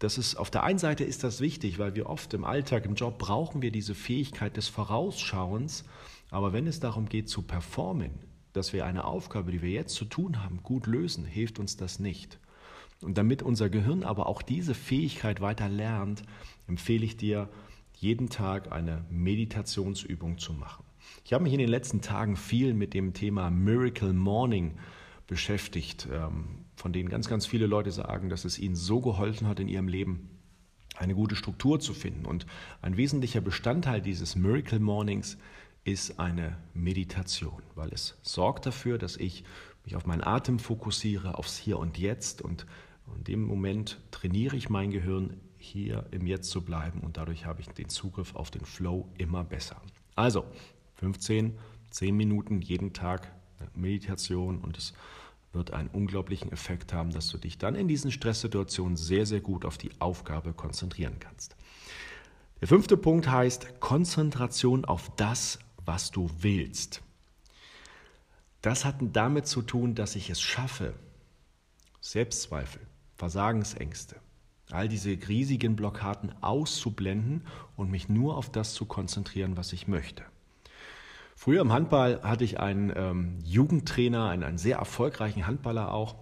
das 0.00 0.18
ist, 0.18 0.36
auf 0.36 0.50
der 0.50 0.64
einen 0.64 0.78
Seite 0.78 1.04
ist 1.04 1.22
das 1.22 1.40
wichtig, 1.40 1.78
weil 1.78 1.94
wir 1.94 2.08
oft 2.08 2.34
im 2.34 2.44
Alltag, 2.44 2.86
im 2.86 2.94
Job 2.94 3.18
brauchen 3.18 3.62
wir 3.62 3.70
diese 3.70 3.94
Fähigkeit 3.94 4.56
des 4.56 4.68
Vorausschauens. 4.68 5.84
Aber 6.30 6.52
wenn 6.52 6.66
es 6.66 6.80
darum 6.80 7.08
geht 7.08 7.28
zu 7.28 7.42
performen, 7.42 8.10
dass 8.52 8.72
wir 8.72 8.84
eine 8.84 9.04
Aufgabe, 9.04 9.52
die 9.52 9.62
wir 9.62 9.70
jetzt 9.70 9.94
zu 9.94 10.04
tun 10.04 10.42
haben, 10.42 10.62
gut 10.62 10.86
lösen, 10.86 11.24
hilft 11.24 11.58
uns 11.58 11.76
das 11.76 12.00
nicht. 12.00 12.38
Und 13.02 13.16
damit 13.16 13.42
unser 13.42 13.68
Gehirn 13.70 14.02
aber 14.02 14.26
auch 14.26 14.42
diese 14.42 14.74
Fähigkeit 14.74 15.40
weiter 15.40 15.68
lernt, 15.68 16.22
empfehle 16.66 17.04
ich 17.04 17.16
dir, 17.16 17.48
jeden 18.00 18.28
Tag 18.28 18.70
eine 18.70 19.04
Meditationsübung 19.10 20.38
zu 20.38 20.52
machen. 20.52 20.84
Ich 21.24 21.32
habe 21.32 21.42
mich 21.42 21.52
in 21.52 21.58
den 21.58 21.68
letzten 21.68 22.00
Tagen 22.00 22.36
viel 22.36 22.74
mit 22.74 22.94
dem 22.94 23.12
Thema 23.12 23.50
Miracle 23.50 24.12
Morning 24.12 24.76
beschäftigt, 25.26 26.08
ähm, 26.12 26.64
von 26.76 26.92
denen 26.92 27.08
ganz, 27.08 27.28
ganz 27.28 27.44
viele 27.46 27.66
Leute 27.66 27.90
sagen, 27.90 28.28
dass 28.28 28.44
es 28.44 28.58
ihnen 28.58 28.76
so 28.76 29.00
geholfen 29.00 29.48
hat 29.48 29.58
in 29.58 29.68
ihrem 29.68 29.88
Leben, 29.88 30.30
eine 30.96 31.14
gute 31.14 31.36
Struktur 31.36 31.80
zu 31.80 31.92
finden. 31.92 32.24
Und 32.24 32.46
ein 32.82 32.96
wesentlicher 32.96 33.40
Bestandteil 33.40 34.00
dieses 34.00 34.36
Miracle 34.36 34.80
Mornings 34.80 35.38
ist 35.84 36.18
eine 36.18 36.56
Meditation, 36.74 37.62
weil 37.74 37.90
es 37.92 38.18
sorgt 38.22 38.66
dafür, 38.66 38.98
dass 38.98 39.16
ich 39.16 39.44
mich 39.84 39.96
auf 39.96 40.06
meinen 40.06 40.22
Atem 40.22 40.58
fokussiere, 40.58 41.38
aufs 41.38 41.56
Hier 41.56 41.78
und 41.78 41.98
Jetzt 41.98 42.42
und 42.42 42.66
in 43.16 43.24
dem 43.24 43.42
Moment 43.42 44.00
trainiere 44.10 44.56
ich 44.56 44.70
mein 44.70 44.90
Gehirn, 44.90 45.40
hier 45.56 46.06
im 46.12 46.26
Jetzt 46.26 46.50
zu 46.50 46.62
bleiben 46.62 47.00
und 47.00 47.16
dadurch 47.16 47.44
habe 47.44 47.60
ich 47.60 47.68
den 47.68 47.88
Zugriff 47.88 48.34
auf 48.34 48.50
den 48.50 48.64
Flow 48.64 49.08
immer 49.18 49.44
besser. 49.44 49.80
Also 50.14 50.44
15, 50.96 51.58
10 51.90 52.16
Minuten 52.16 52.60
jeden 52.60 52.92
Tag 52.92 53.32
Meditation 53.74 54.58
und 54.58 54.78
es 54.78 54.94
wird 55.52 55.72
einen 55.72 55.88
unglaublichen 55.88 56.52
Effekt 56.52 56.92
haben, 56.92 57.10
dass 57.10 57.28
du 57.28 57.38
dich 57.38 57.58
dann 57.58 57.74
in 57.74 57.88
diesen 57.88 58.12
Stresssituationen 58.12 58.96
sehr, 58.96 59.26
sehr 59.26 59.40
gut 59.40 59.64
auf 59.64 59.78
die 59.78 59.90
Aufgabe 59.98 60.52
konzentrieren 60.52 61.16
kannst. 61.18 61.56
Der 62.60 62.68
fünfte 62.68 62.96
Punkt 62.96 63.28
heißt 63.28 63.80
Konzentration 63.80 64.84
auf 64.84 65.14
das, 65.16 65.58
was 65.84 66.10
du 66.10 66.28
willst. 66.40 67.02
Das 68.62 68.84
hat 68.84 68.96
damit 69.00 69.46
zu 69.46 69.62
tun, 69.62 69.94
dass 69.94 70.16
ich 70.16 70.30
es 70.30 70.40
schaffe, 70.40 70.94
Selbstzweifel, 72.00 72.80
Versagensängste, 73.18 74.16
all 74.70 74.88
diese 74.88 75.10
riesigen 75.10 75.74
Blockaden 75.74 76.32
auszublenden 76.40 77.42
und 77.76 77.90
mich 77.90 78.08
nur 78.08 78.36
auf 78.36 78.50
das 78.50 78.74
zu 78.74 78.86
konzentrieren, 78.86 79.56
was 79.56 79.72
ich 79.72 79.88
möchte. 79.88 80.22
Früher 81.34 81.60
im 81.60 81.72
Handball 81.72 82.22
hatte 82.22 82.44
ich 82.44 82.60
einen 82.60 82.92
ähm, 82.94 83.38
Jugendtrainer, 83.44 84.28
einen, 84.28 84.44
einen 84.44 84.58
sehr 84.58 84.78
erfolgreichen 84.78 85.46
Handballer 85.46 85.92
auch, 85.92 86.16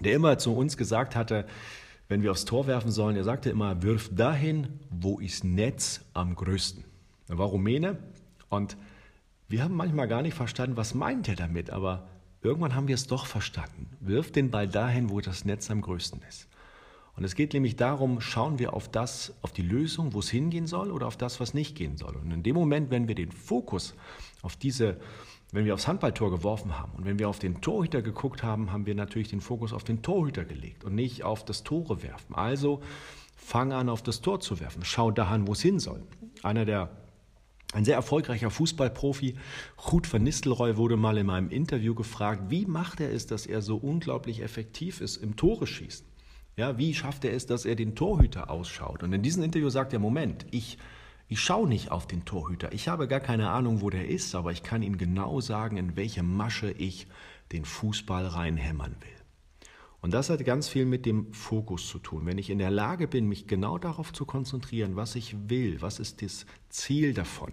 der 0.00 0.14
immer 0.14 0.38
zu 0.38 0.56
uns 0.56 0.76
gesagt 0.76 1.16
hatte, 1.16 1.44
wenn 2.08 2.22
wir 2.22 2.30
aufs 2.30 2.44
Tor 2.44 2.66
werfen 2.66 2.90
sollen, 2.90 3.16
er 3.16 3.24
sagte 3.24 3.50
immer, 3.50 3.82
wirf 3.82 4.10
dahin, 4.14 4.80
wo 4.90 5.18
ist 5.18 5.44
Netz 5.44 6.04
am 6.14 6.34
größten. 6.34 6.84
Er 7.28 7.38
war 7.38 7.46
Rumäne 7.46 7.98
und 8.48 8.76
wir 9.48 9.64
haben 9.64 9.74
manchmal 9.74 10.08
gar 10.08 10.22
nicht 10.22 10.34
verstanden, 10.34 10.76
was 10.76 10.94
meint 10.94 11.28
er 11.28 11.36
damit, 11.36 11.70
aber 11.70 12.06
irgendwann 12.42 12.74
haben 12.74 12.88
wir 12.88 12.94
es 12.94 13.06
doch 13.06 13.26
verstanden. 13.26 13.88
Wirf 14.00 14.32
den 14.32 14.50
Ball 14.50 14.68
dahin, 14.68 15.10
wo 15.10 15.20
das 15.20 15.44
Netz 15.44 15.70
am 15.70 15.80
größten 15.80 16.22
ist. 16.28 16.48
Und 17.14 17.24
es 17.24 17.34
geht 17.34 17.52
nämlich 17.52 17.76
darum, 17.76 18.20
schauen 18.20 18.58
wir 18.58 18.72
auf 18.72 18.88
das, 18.90 19.34
auf 19.42 19.52
die 19.52 19.62
Lösung, 19.62 20.14
wo 20.14 20.20
es 20.20 20.30
hingehen 20.30 20.66
soll 20.66 20.90
oder 20.90 21.06
auf 21.06 21.16
das, 21.16 21.40
was 21.40 21.52
nicht 21.52 21.76
gehen 21.76 21.96
soll. 21.96 22.16
Und 22.16 22.30
in 22.30 22.42
dem 22.42 22.54
Moment, 22.54 22.90
wenn 22.90 23.06
wir 23.06 23.14
den 23.14 23.32
Fokus 23.32 23.94
auf 24.40 24.56
diese, 24.56 24.98
wenn 25.52 25.66
wir 25.66 25.74
aufs 25.74 25.86
Handballtor 25.86 26.30
geworfen 26.30 26.78
haben 26.78 26.92
und 26.96 27.04
wenn 27.04 27.18
wir 27.18 27.28
auf 27.28 27.38
den 27.38 27.60
Torhüter 27.60 28.00
geguckt 28.00 28.42
haben, 28.42 28.72
haben 28.72 28.86
wir 28.86 28.94
natürlich 28.94 29.28
den 29.28 29.42
Fokus 29.42 29.74
auf 29.74 29.84
den 29.84 30.00
Torhüter 30.00 30.44
gelegt 30.44 30.84
und 30.84 30.94
nicht 30.94 31.22
auf 31.22 31.44
das 31.44 31.64
Tore 31.64 32.02
werfen. 32.02 32.34
Also 32.34 32.80
fang 33.36 33.72
an, 33.72 33.90
auf 33.90 34.02
das 34.02 34.22
Tor 34.22 34.40
zu 34.40 34.58
werfen. 34.60 34.82
Schau 34.82 35.10
dahin, 35.10 35.46
wo 35.46 35.52
es 35.52 35.60
hin 35.60 35.78
soll. 35.78 36.02
Einer 36.42 36.64
der 36.64 37.01
ein 37.72 37.84
sehr 37.84 37.96
erfolgreicher 37.96 38.50
Fußballprofi, 38.50 39.34
Ruud 39.90 40.12
van 40.12 40.22
Nistelrooy, 40.22 40.76
wurde 40.76 40.96
mal 40.96 41.16
in 41.18 41.26
meinem 41.26 41.50
Interview 41.50 41.94
gefragt, 41.94 42.50
wie 42.50 42.66
macht 42.66 43.00
er 43.00 43.10
es, 43.10 43.26
dass 43.26 43.46
er 43.46 43.62
so 43.62 43.76
unglaublich 43.76 44.42
effektiv 44.42 45.00
ist 45.00 45.16
im 45.16 45.36
Tore 45.36 45.66
schießen? 45.66 46.06
Ja, 46.56 46.76
wie 46.76 46.94
schafft 46.94 47.24
er 47.24 47.32
es, 47.32 47.46
dass 47.46 47.64
er 47.64 47.74
den 47.74 47.94
Torhüter 47.94 48.50
ausschaut? 48.50 49.02
Und 49.02 49.12
in 49.14 49.22
diesem 49.22 49.42
Interview 49.42 49.70
sagt 49.70 49.94
er, 49.94 49.98
Moment, 49.98 50.44
ich, 50.50 50.76
ich 51.28 51.40
schaue 51.40 51.66
nicht 51.66 51.90
auf 51.90 52.06
den 52.06 52.26
Torhüter. 52.26 52.72
Ich 52.72 52.88
habe 52.88 53.08
gar 53.08 53.20
keine 53.20 53.48
Ahnung, 53.48 53.80
wo 53.80 53.88
der 53.88 54.06
ist, 54.06 54.34
aber 54.34 54.52
ich 54.52 54.62
kann 54.62 54.82
ihm 54.82 54.98
genau 54.98 55.40
sagen, 55.40 55.78
in 55.78 55.96
welche 55.96 56.22
Masche 56.22 56.70
ich 56.70 57.06
den 57.52 57.64
Fußball 57.64 58.26
reinhämmern 58.26 58.96
will. 59.00 59.21
Und 60.02 60.12
das 60.12 60.30
hat 60.30 60.44
ganz 60.44 60.68
viel 60.68 60.84
mit 60.84 61.06
dem 61.06 61.32
Fokus 61.32 61.86
zu 61.86 62.00
tun. 62.00 62.26
Wenn 62.26 62.36
ich 62.36 62.50
in 62.50 62.58
der 62.58 62.72
Lage 62.72 63.06
bin, 63.06 63.28
mich 63.28 63.46
genau 63.46 63.78
darauf 63.78 64.12
zu 64.12 64.26
konzentrieren, 64.26 64.96
was 64.96 65.14
ich 65.14 65.48
will, 65.48 65.80
was 65.80 66.00
ist 66.00 66.22
das 66.22 66.44
Ziel 66.68 67.14
davon, 67.14 67.52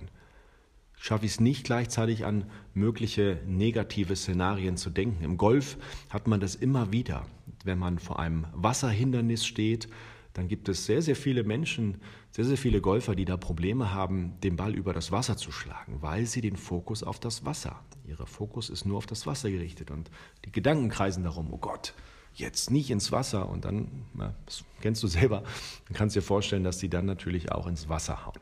schaffe 0.97 1.25
ich 1.25 1.33
es 1.33 1.39
nicht 1.39 1.63
gleichzeitig 1.63 2.25
an 2.25 2.49
mögliche 2.73 3.39
negative 3.45 4.15
Szenarien 4.15 4.77
zu 4.77 4.89
denken. 4.89 5.23
Im 5.23 5.37
Golf 5.37 5.77
hat 6.09 6.27
man 6.27 6.39
das 6.39 6.55
immer 6.55 6.91
wieder. 6.91 7.27
Wenn 7.63 7.77
man 7.77 7.99
vor 7.99 8.17
einem 8.17 8.47
Wasserhindernis 8.53 9.45
steht, 9.45 9.87
dann 10.33 10.47
gibt 10.47 10.69
es 10.69 10.87
sehr, 10.87 11.03
sehr 11.03 11.15
viele 11.15 11.43
Menschen, 11.43 11.97
sehr, 12.31 12.45
sehr 12.45 12.57
viele 12.57 12.81
Golfer, 12.81 13.13
die 13.13 13.25
da 13.25 13.37
Probleme 13.37 13.93
haben, 13.93 14.39
den 14.41 14.55
Ball 14.55 14.73
über 14.73 14.93
das 14.93 15.11
Wasser 15.11 15.37
zu 15.37 15.51
schlagen, 15.51 16.01
weil 16.01 16.25
sie 16.25 16.41
den 16.41 16.55
Fokus 16.55 17.03
auf 17.03 17.19
das 17.19 17.45
Wasser, 17.45 17.83
ihre 18.07 18.25
Fokus 18.25 18.71
ist 18.71 18.85
nur 18.85 18.97
auf 18.97 19.05
das 19.05 19.27
Wasser 19.27 19.51
gerichtet 19.51 19.91
und 19.91 20.09
die 20.45 20.51
Gedanken 20.51 20.89
kreisen 20.89 21.23
darum, 21.23 21.53
oh 21.53 21.57
Gott, 21.57 21.93
jetzt 22.35 22.71
nicht 22.71 22.89
ins 22.89 23.11
Wasser 23.11 23.49
und 23.49 23.65
dann, 23.65 24.05
na, 24.13 24.33
das 24.45 24.63
kennst 24.81 25.03
du 25.03 25.07
selber, 25.07 25.43
dann 25.87 25.97
kannst 25.97 26.15
du 26.15 26.19
dir 26.19 26.25
vorstellen, 26.25 26.63
dass 26.63 26.77
die 26.77 26.89
dann 26.89 27.05
natürlich 27.05 27.51
auch 27.51 27.67
ins 27.67 27.89
Wasser 27.89 28.25
hauen. 28.25 28.39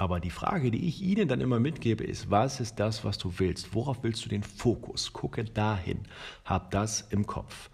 Aber 0.00 0.18
die 0.18 0.30
Frage, 0.30 0.70
die 0.70 0.88
ich 0.88 1.02
Ihnen 1.02 1.28
dann 1.28 1.42
immer 1.42 1.60
mitgebe, 1.60 2.04
ist, 2.04 2.30
was 2.30 2.58
ist 2.58 2.76
das, 2.76 3.04
was 3.04 3.18
du 3.18 3.34
willst? 3.36 3.74
Worauf 3.74 4.02
willst 4.02 4.24
du 4.24 4.30
den 4.30 4.42
Fokus? 4.42 5.12
Gucke 5.12 5.44
dahin, 5.44 6.00
hab 6.46 6.70
das 6.70 7.02
im 7.10 7.26
Kopf. 7.26 7.68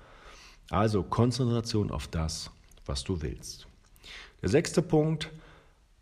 Also 0.69 1.05
Konzentration 1.05 1.93
auf 1.93 2.09
das, 2.09 2.51
was 2.85 3.05
du 3.05 3.23
willst. 3.23 3.69
Der 4.43 4.49
sechste 4.49 4.83
Punkt, 4.83 5.31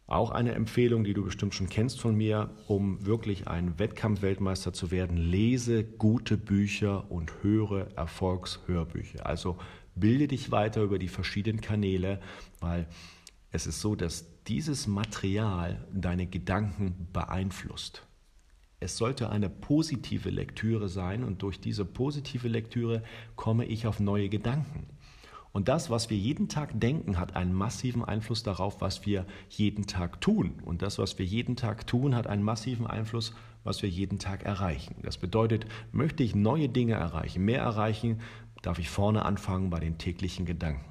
auch 0.07 0.31
eine 0.31 0.53
Empfehlung, 0.53 1.05
die 1.05 1.15
du 1.15 1.25
bestimmt 1.25 1.55
schon 1.55 1.69
kennst 1.69 2.01
von 2.01 2.15
mir, 2.15 2.51
um 2.67 3.05
wirklich 3.07 3.49
ein 3.49 3.79
Wettkampfweltmeister 3.79 4.73
zu 4.73 4.91
werden. 4.91 5.17
Lese 5.17 5.85
gute 5.85 6.37
Bücher 6.37 7.11
und 7.11 7.43
höre 7.43 7.89
Erfolgshörbücher. 7.97 9.25
Also 9.25 9.57
bilde 9.95 10.29
dich 10.29 10.51
weiter 10.51 10.83
über 10.83 10.99
die 10.99 11.09
verschiedenen 11.09 11.61
Kanäle, 11.61 12.21
weil 12.61 12.87
es 13.51 13.67
ist 13.67 13.81
so, 13.81 13.95
dass 13.95 14.27
dieses 14.47 14.87
Material 14.87 15.87
deine 15.93 16.27
Gedanken 16.27 17.09
beeinflusst. 17.13 18.07
Es 18.81 18.99
sollte 18.99 19.31
eine 19.31 19.49
positive 19.49 20.29
Lektüre 20.29 20.91
sein 20.91 21.25
und 21.25 21.41
durch 21.41 21.61
diese 21.61 21.87
positive 21.87 22.49
Lektüre 22.49 23.03
komme 23.37 23.65
ich 23.65 23.87
auf 23.87 24.01
neue 24.01 24.29
Gedanken. 24.29 24.87
Und 25.55 25.69
das, 25.69 25.89
was 25.89 26.11
wir 26.11 26.17
jeden 26.17 26.49
Tag 26.49 26.81
denken, 26.81 27.17
hat 27.17 27.37
einen 27.37 27.53
massiven 27.53 28.05
Einfluss 28.05 28.43
darauf, 28.43 28.81
was 28.81 29.07
wir 29.07 29.25
jeden 29.49 29.87
Tag 29.87 30.21
tun. 30.21 30.55
Und 30.65 30.83
das, 30.83 30.99
was 30.99 31.17
wir 31.17 31.25
jeden 31.25 31.55
Tag 31.55 31.87
tun, 31.87 32.17
hat 32.17 32.27
einen 32.27 32.43
massiven 32.43 32.89
Einfluss, 32.89 33.33
was 33.63 33.81
wir 33.81 33.89
jeden 33.89 34.19
Tag 34.19 34.43
erreichen. 34.43 34.97
Das 35.03 35.17
bedeutet, 35.17 35.67
möchte 35.93 36.25
ich 36.25 36.35
neue 36.35 36.69
Dinge 36.69 36.95
erreichen, 36.95 37.45
mehr 37.45 37.61
erreichen, 37.61 38.21
darf 38.63 38.81
ich 38.81 38.91
vorne 38.91 39.25
anfangen 39.25 39.71
bei 39.71 39.79
den 39.79 39.97
täglichen 39.97 40.45
Gedanken. 40.45 40.91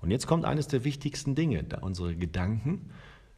Und 0.00 0.10
jetzt 0.10 0.26
kommt 0.26 0.46
eines 0.46 0.68
der 0.68 0.84
wichtigsten 0.84 1.34
Dinge. 1.34 1.62
Da 1.62 1.80
unsere 1.80 2.16
Gedanken 2.16 2.88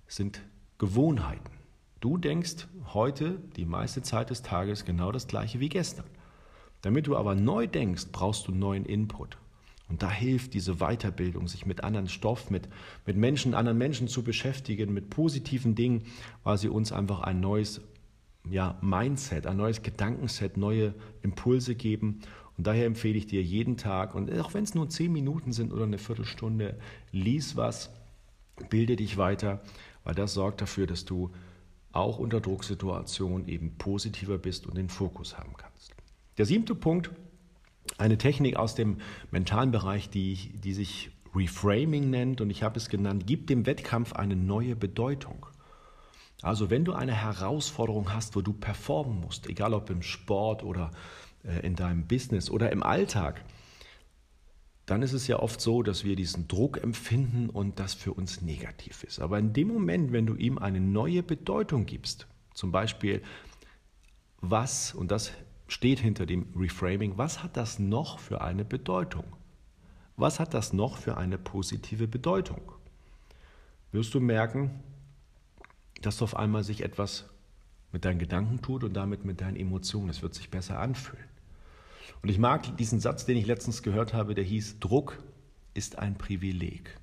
sind 0.06 0.40
Gewohnheiten. 0.78 1.50
Du 1.98 2.16
denkst 2.16 2.68
heute 2.92 3.40
die 3.56 3.64
meiste 3.64 4.02
Zeit 4.02 4.30
des 4.30 4.42
Tages 4.42 4.84
genau 4.84 5.10
das 5.10 5.26
gleiche 5.26 5.58
wie 5.58 5.68
gestern. 5.68 6.06
Damit 6.80 7.08
du 7.08 7.16
aber 7.16 7.34
neu 7.34 7.66
denkst, 7.66 8.12
brauchst 8.12 8.46
du 8.46 8.52
neuen 8.52 8.84
Input. 8.84 9.36
Und 9.88 10.02
da 10.02 10.10
hilft 10.10 10.54
diese 10.54 10.76
Weiterbildung, 10.76 11.46
sich 11.46 11.66
mit 11.66 11.84
anderen 11.84 12.08
Stoff, 12.08 12.50
mit, 12.50 12.68
mit 13.06 13.16
Menschen, 13.16 13.54
anderen 13.54 13.78
Menschen 13.78 14.08
zu 14.08 14.22
beschäftigen, 14.22 14.94
mit 14.94 15.10
positiven 15.10 15.74
Dingen, 15.74 16.04
weil 16.42 16.56
sie 16.56 16.68
uns 16.68 16.90
einfach 16.90 17.20
ein 17.20 17.40
neues 17.40 17.82
ja, 18.48 18.78
Mindset, 18.80 19.46
ein 19.46 19.56
neues 19.56 19.82
Gedankenset, 19.82 20.56
neue 20.56 20.94
Impulse 21.22 21.74
geben. 21.74 22.20
Und 22.56 22.66
daher 22.66 22.86
empfehle 22.86 23.18
ich 23.18 23.26
dir 23.26 23.42
jeden 23.42 23.76
Tag, 23.76 24.14
und 24.14 24.32
auch 24.38 24.54
wenn 24.54 24.64
es 24.64 24.74
nur 24.74 24.88
zehn 24.88 25.12
Minuten 25.12 25.52
sind 25.52 25.72
oder 25.72 25.84
eine 25.84 25.98
Viertelstunde, 25.98 26.78
lies 27.10 27.56
was, 27.56 27.90
bilde 28.70 28.96
dich 28.96 29.16
weiter, 29.16 29.62
weil 30.04 30.14
das 30.14 30.34
sorgt 30.34 30.60
dafür, 30.60 30.86
dass 30.86 31.04
du 31.04 31.30
auch 31.92 32.18
unter 32.18 32.40
Drucksituationen 32.40 33.48
eben 33.48 33.76
positiver 33.76 34.38
bist 34.38 34.66
und 34.66 34.76
den 34.76 34.88
Fokus 34.88 35.38
haben 35.38 35.54
kannst. 35.56 35.94
Der 36.38 36.46
siebte 36.46 36.74
Punkt 36.74 37.10
eine 37.98 38.18
Technik 38.18 38.56
aus 38.56 38.74
dem 38.74 38.98
mentalen 39.30 39.70
Bereich, 39.70 40.10
die, 40.10 40.50
die 40.54 40.74
sich 40.74 41.10
Reframing 41.34 42.10
nennt 42.10 42.40
und 42.40 42.50
ich 42.50 42.62
habe 42.62 42.78
es 42.78 42.88
genannt, 42.88 43.26
gibt 43.26 43.50
dem 43.50 43.66
Wettkampf 43.66 44.12
eine 44.12 44.36
neue 44.36 44.76
Bedeutung. 44.76 45.46
Also 46.42 46.70
wenn 46.70 46.84
du 46.84 46.92
eine 46.92 47.14
Herausforderung 47.14 48.12
hast, 48.12 48.36
wo 48.36 48.42
du 48.42 48.52
performen 48.52 49.20
musst, 49.20 49.48
egal 49.48 49.74
ob 49.74 49.90
im 49.90 50.02
Sport 50.02 50.62
oder 50.62 50.90
äh, 51.42 51.66
in 51.66 51.74
deinem 51.74 52.06
Business 52.06 52.50
oder 52.50 52.70
im 52.70 52.82
Alltag, 52.82 53.44
dann 54.86 55.00
ist 55.00 55.14
es 55.14 55.26
ja 55.26 55.38
oft 55.38 55.60
so, 55.60 55.82
dass 55.82 56.04
wir 56.04 56.14
diesen 56.14 56.46
Druck 56.46 56.82
empfinden 56.82 57.48
und 57.48 57.78
das 57.80 57.94
für 57.94 58.12
uns 58.12 58.42
negativ 58.42 59.02
ist. 59.02 59.18
Aber 59.20 59.38
in 59.38 59.54
dem 59.54 59.68
Moment, 59.68 60.12
wenn 60.12 60.26
du 60.26 60.34
ihm 60.34 60.58
eine 60.58 60.80
neue 60.80 61.22
Bedeutung 61.22 61.86
gibst, 61.86 62.26
zum 62.52 62.70
Beispiel 62.70 63.22
was, 64.42 64.94
und 64.94 65.10
das 65.10 65.32
steht 65.66 66.00
hinter 66.00 66.26
dem 66.26 66.46
Reframing, 66.56 67.16
was 67.16 67.42
hat 67.42 67.56
das 67.56 67.78
noch 67.78 68.18
für 68.18 68.40
eine 68.40 68.64
Bedeutung? 68.64 69.24
Was 70.16 70.38
hat 70.38 70.54
das 70.54 70.72
noch 70.72 70.96
für 70.96 71.16
eine 71.16 71.38
positive 71.38 72.06
Bedeutung? 72.06 72.72
Wirst 73.92 74.14
du 74.14 74.20
merken, 74.20 74.82
dass 76.02 76.22
auf 76.22 76.36
einmal 76.36 76.62
sich 76.62 76.82
etwas 76.82 77.30
mit 77.94 78.04
deinen 78.04 78.18
Gedanken 78.18 78.60
tut 78.60 78.84
und 78.84 78.92
damit 78.92 79.24
mit 79.24 79.40
deinen 79.40 79.56
Emotionen. 79.56 80.10
Es 80.10 80.20
wird 80.20 80.34
sich 80.34 80.50
besser 80.50 80.80
anfühlen. 80.80 81.28
Und 82.22 82.28
ich 82.28 82.38
mag 82.38 82.76
diesen 82.76 83.00
Satz, 83.00 83.24
den 83.24 83.36
ich 83.36 83.46
letztens 83.46 83.82
gehört 83.82 84.12
habe, 84.12 84.34
der 84.34 84.44
hieß, 84.44 84.80
Druck 84.80 85.22
ist 85.74 85.98
ein 85.98 86.18
Privileg. 86.18 86.98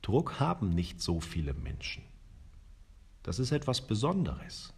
Druck 0.00 0.40
haben 0.40 0.70
nicht 0.70 1.02
so 1.02 1.20
viele 1.20 1.54
Menschen. 1.54 2.04
Das 3.22 3.38
ist 3.38 3.50
etwas 3.50 3.86
Besonderes. 3.86 4.72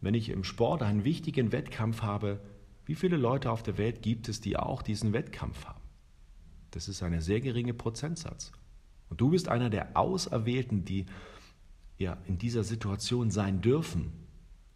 Wenn 0.00 0.14
ich 0.14 0.28
im 0.28 0.44
Sport 0.44 0.82
einen 0.82 1.04
wichtigen 1.04 1.52
Wettkampf 1.52 2.02
habe, 2.02 2.40
wie 2.84 2.94
viele 2.94 3.16
Leute 3.16 3.50
auf 3.50 3.62
der 3.62 3.78
Welt 3.78 4.02
gibt 4.02 4.28
es, 4.28 4.40
die 4.40 4.56
auch 4.56 4.82
diesen 4.82 5.12
Wettkampf 5.12 5.64
haben? 5.64 5.80
Das 6.70 6.88
ist 6.88 7.02
ein 7.02 7.20
sehr 7.20 7.40
geringer 7.40 7.72
Prozentsatz. 7.72 8.52
Und 9.08 9.20
du 9.20 9.30
bist 9.30 9.48
einer 9.48 9.70
der 9.70 9.96
Auserwählten, 9.96 10.84
die 10.84 11.06
ja 11.98 12.18
in 12.26 12.38
dieser 12.38 12.64
Situation 12.64 13.30
sein 13.30 13.60
dürfen, 13.60 14.12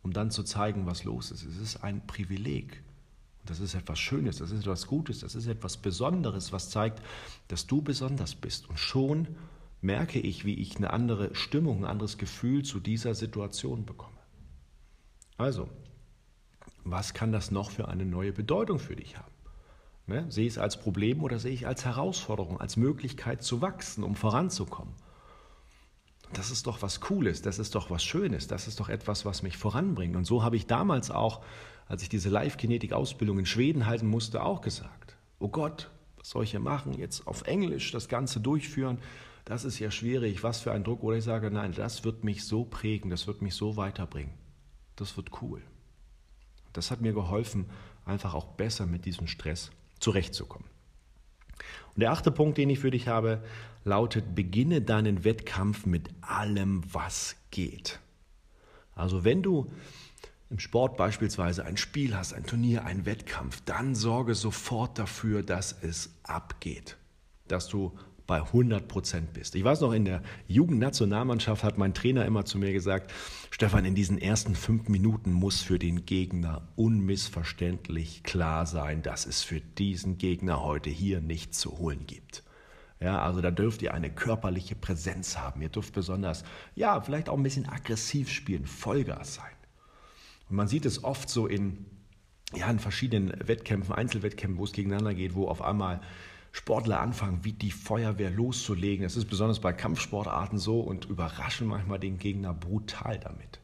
um 0.02 0.12
dann 0.12 0.30
zu 0.30 0.42
zeigen, 0.42 0.86
was 0.86 1.04
los 1.04 1.30
ist. 1.30 1.44
Es 1.44 1.58
ist 1.58 1.84
ein 1.84 2.06
Privileg. 2.06 2.82
Und 3.40 3.50
das 3.50 3.60
ist 3.60 3.74
etwas 3.74 3.98
Schönes, 3.98 4.38
das 4.38 4.50
ist 4.50 4.60
etwas 4.60 4.86
Gutes, 4.86 5.20
das 5.20 5.34
ist 5.34 5.46
etwas 5.46 5.76
Besonderes, 5.76 6.52
was 6.52 6.70
zeigt, 6.70 7.02
dass 7.48 7.66
du 7.66 7.82
besonders 7.82 8.34
bist. 8.34 8.68
Und 8.68 8.78
schon 8.78 9.28
merke 9.80 10.18
ich, 10.18 10.44
wie 10.44 10.54
ich 10.54 10.76
eine 10.76 10.92
andere 10.92 11.34
Stimmung, 11.34 11.84
ein 11.84 11.90
anderes 11.90 12.18
Gefühl 12.18 12.64
zu 12.64 12.80
dieser 12.80 13.14
Situation 13.14 13.84
bekomme. 13.84 14.19
Also, 15.40 15.70
was 16.84 17.14
kann 17.14 17.32
das 17.32 17.50
noch 17.50 17.70
für 17.70 17.88
eine 17.88 18.04
neue 18.04 18.30
Bedeutung 18.30 18.78
für 18.78 18.94
dich 18.94 19.16
haben? 19.16 19.32
Ne? 20.06 20.26
Sehe 20.28 20.46
ich 20.46 20.52
es 20.52 20.58
als 20.58 20.78
Problem 20.78 21.22
oder 21.22 21.38
sehe 21.38 21.54
ich 21.54 21.66
als 21.66 21.86
Herausforderung, 21.86 22.60
als 22.60 22.76
Möglichkeit 22.76 23.42
zu 23.42 23.62
wachsen, 23.62 24.04
um 24.04 24.16
voranzukommen? 24.16 24.92
Das 26.34 26.50
ist 26.50 26.66
doch 26.66 26.82
was 26.82 27.00
Cooles, 27.00 27.40
das 27.40 27.58
ist 27.58 27.74
doch 27.74 27.90
was 27.90 28.04
Schönes, 28.04 28.48
das 28.48 28.68
ist 28.68 28.80
doch 28.80 28.90
etwas, 28.90 29.24
was 29.24 29.42
mich 29.42 29.56
voranbringt. 29.56 30.14
Und 30.14 30.26
so 30.26 30.42
habe 30.42 30.56
ich 30.56 30.66
damals 30.66 31.10
auch, 31.10 31.42
als 31.86 32.02
ich 32.02 32.10
diese 32.10 32.28
Live-Kinetik-Ausbildung 32.28 33.38
in 33.38 33.46
Schweden 33.46 33.86
halten 33.86 34.08
musste, 34.08 34.42
auch 34.42 34.60
gesagt, 34.60 35.16
oh 35.38 35.48
Gott, 35.48 35.90
was 36.18 36.28
soll 36.28 36.44
ich 36.44 36.50
hier 36.50 36.60
machen? 36.60 36.92
Jetzt 36.92 37.26
auf 37.26 37.46
Englisch 37.46 37.92
das 37.92 38.10
Ganze 38.10 38.40
durchführen, 38.40 38.98
das 39.46 39.64
ist 39.64 39.78
ja 39.78 39.90
schwierig, 39.90 40.42
was 40.42 40.60
für 40.60 40.72
ein 40.72 40.84
Druck. 40.84 41.02
Oder 41.02 41.16
ich 41.16 41.24
sage, 41.24 41.50
nein, 41.50 41.72
das 41.72 42.04
wird 42.04 42.24
mich 42.24 42.44
so 42.44 42.66
prägen, 42.66 43.08
das 43.08 43.26
wird 43.26 43.40
mich 43.40 43.54
so 43.54 43.78
weiterbringen. 43.78 44.34
Das 45.00 45.16
wird 45.16 45.40
cool. 45.40 45.62
Das 46.74 46.90
hat 46.90 47.00
mir 47.00 47.14
geholfen, 47.14 47.70
einfach 48.04 48.34
auch 48.34 48.44
besser 48.44 48.86
mit 48.86 49.06
diesem 49.06 49.26
Stress 49.26 49.70
zurechtzukommen. 49.98 50.68
Und 51.94 52.00
der 52.00 52.12
achte 52.12 52.30
Punkt, 52.30 52.58
den 52.58 52.68
ich 52.68 52.80
für 52.80 52.90
dich 52.90 53.08
habe, 53.08 53.42
lautet, 53.84 54.34
beginne 54.34 54.82
deinen 54.82 55.24
Wettkampf 55.24 55.86
mit 55.86 56.10
allem, 56.20 56.82
was 56.92 57.36
geht. 57.50 57.98
Also 58.94 59.24
wenn 59.24 59.42
du 59.42 59.72
im 60.50 60.58
Sport 60.58 60.98
beispielsweise 60.98 61.64
ein 61.64 61.78
Spiel 61.78 62.14
hast, 62.14 62.34
ein 62.34 62.44
Turnier, 62.44 62.84
einen 62.84 63.06
Wettkampf, 63.06 63.62
dann 63.64 63.94
sorge 63.94 64.34
sofort 64.34 64.98
dafür, 64.98 65.42
dass 65.42 65.72
es 65.82 66.10
abgeht, 66.24 66.98
dass 67.48 67.68
du 67.68 67.96
bei 68.30 68.42
100 68.42 68.86
Prozent 68.86 69.32
bist. 69.32 69.56
Ich 69.56 69.64
weiß 69.64 69.80
noch, 69.80 69.92
in 69.92 70.04
der 70.04 70.22
Jugendnationalmannschaft 70.46 71.64
hat 71.64 71.78
mein 71.78 71.94
Trainer 71.94 72.24
immer 72.26 72.44
zu 72.44 72.58
mir 72.58 72.72
gesagt, 72.72 73.12
Stefan, 73.50 73.84
in 73.84 73.96
diesen 73.96 74.18
ersten 74.18 74.54
fünf 74.54 74.88
Minuten 74.88 75.32
muss 75.32 75.62
für 75.62 75.80
den 75.80 76.06
Gegner 76.06 76.68
unmissverständlich 76.76 78.22
klar 78.22 78.66
sein, 78.66 79.02
dass 79.02 79.26
es 79.26 79.42
für 79.42 79.60
diesen 79.60 80.16
Gegner 80.16 80.62
heute 80.62 80.90
hier 80.90 81.20
nichts 81.20 81.58
zu 81.58 81.76
holen 81.78 82.06
gibt. 82.06 82.44
Ja, 83.00 83.20
also 83.20 83.40
da 83.40 83.50
dürft 83.50 83.82
ihr 83.82 83.94
eine 83.94 84.10
körperliche 84.10 84.76
Präsenz 84.76 85.36
haben. 85.36 85.60
Ihr 85.60 85.68
dürft 85.68 85.92
besonders, 85.92 86.44
ja, 86.76 87.00
vielleicht 87.00 87.28
auch 87.28 87.36
ein 87.36 87.42
bisschen 87.42 87.68
aggressiv 87.68 88.30
spielen, 88.30 88.64
Vollgas 88.64 89.34
sein. 89.34 89.56
Und 90.48 90.54
man 90.54 90.68
sieht 90.68 90.86
es 90.86 91.02
oft 91.02 91.28
so 91.28 91.48
in, 91.48 91.84
ja, 92.54 92.70
in 92.70 92.78
verschiedenen 92.78 93.32
Wettkämpfen, 93.44 93.92
Einzelwettkämpfen, 93.92 94.56
wo 94.56 94.62
es 94.62 94.72
gegeneinander 94.72 95.14
geht, 95.14 95.34
wo 95.34 95.48
auf 95.48 95.62
einmal 95.62 96.00
Sportler 96.52 97.00
anfangen, 97.00 97.44
wie 97.44 97.52
die 97.52 97.70
Feuerwehr 97.70 98.30
loszulegen. 98.30 99.04
Das 99.04 99.16
ist 99.16 99.26
besonders 99.26 99.60
bei 99.60 99.72
Kampfsportarten 99.72 100.58
so 100.58 100.80
und 100.80 101.04
überraschen 101.04 101.66
manchmal 101.66 101.98
den 101.98 102.18
Gegner 102.18 102.52
brutal 102.54 103.18
damit. 103.18 103.60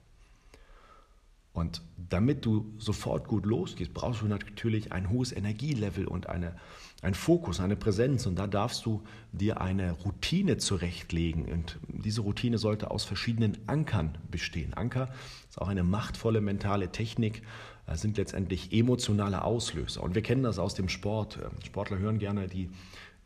Und 1.56 1.80
damit 1.96 2.44
du 2.44 2.70
sofort 2.76 3.28
gut 3.28 3.46
losgehst, 3.46 3.94
brauchst 3.94 4.20
du 4.20 4.26
natürlich 4.26 4.92
ein 4.92 5.08
hohes 5.08 5.32
Energielevel 5.32 6.06
und 6.06 6.28
eine, 6.28 6.54
ein 7.00 7.14
Fokus, 7.14 7.60
eine 7.60 7.76
Präsenz. 7.76 8.26
Und 8.26 8.38
da 8.38 8.46
darfst 8.46 8.84
du 8.84 9.02
dir 9.32 9.58
eine 9.58 9.92
Routine 9.92 10.58
zurechtlegen. 10.58 11.46
Und 11.46 11.78
diese 11.88 12.20
Routine 12.20 12.58
sollte 12.58 12.90
aus 12.90 13.04
verschiedenen 13.04 13.56
Ankern 13.66 14.18
bestehen. 14.30 14.74
Anker 14.74 15.08
ist 15.48 15.58
auch 15.58 15.68
eine 15.68 15.82
machtvolle 15.82 16.42
mentale 16.42 16.92
Technik, 16.92 17.42
sind 17.94 18.16
letztendlich 18.16 18.72
emotionale 18.72 19.44
Auslöser. 19.44 20.02
Und 20.02 20.14
wir 20.14 20.22
kennen 20.22 20.42
das 20.42 20.58
aus 20.58 20.74
dem 20.74 20.88
Sport. 20.88 21.38
Ähm, 21.42 21.50
Sportler 21.64 21.98
hören 21.98 22.18
gerne 22.18 22.48
die 22.48 22.70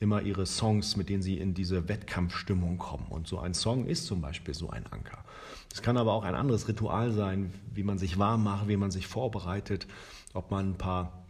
immer 0.00 0.22
ihre 0.22 0.46
Songs, 0.46 0.96
mit 0.96 1.08
denen 1.08 1.22
sie 1.22 1.38
in 1.38 1.54
diese 1.54 1.88
Wettkampfstimmung 1.88 2.78
kommen. 2.78 3.06
Und 3.10 3.26
so 3.26 3.38
ein 3.38 3.54
Song 3.54 3.86
ist 3.86 4.06
zum 4.06 4.20
Beispiel 4.20 4.54
so 4.54 4.70
ein 4.70 4.86
Anker. 4.90 5.24
Es 5.72 5.82
kann 5.82 5.96
aber 5.96 6.14
auch 6.14 6.24
ein 6.24 6.34
anderes 6.34 6.68
Ritual 6.68 7.12
sein, 7.12 7.52
wie 7.74 7.82
man 7.82 7.98
sich 7.98 8.18
warm 8.18 8.44
macht, 8.44 8.68
wie 8.68 8.78
man 8.78 8.90
sich 8.90 9.06
vorbereitet, 9.06 9.86
ob 10.32 10.50
man 10.50 10.70
ein 10.70 10.78
paar 10.78 11.24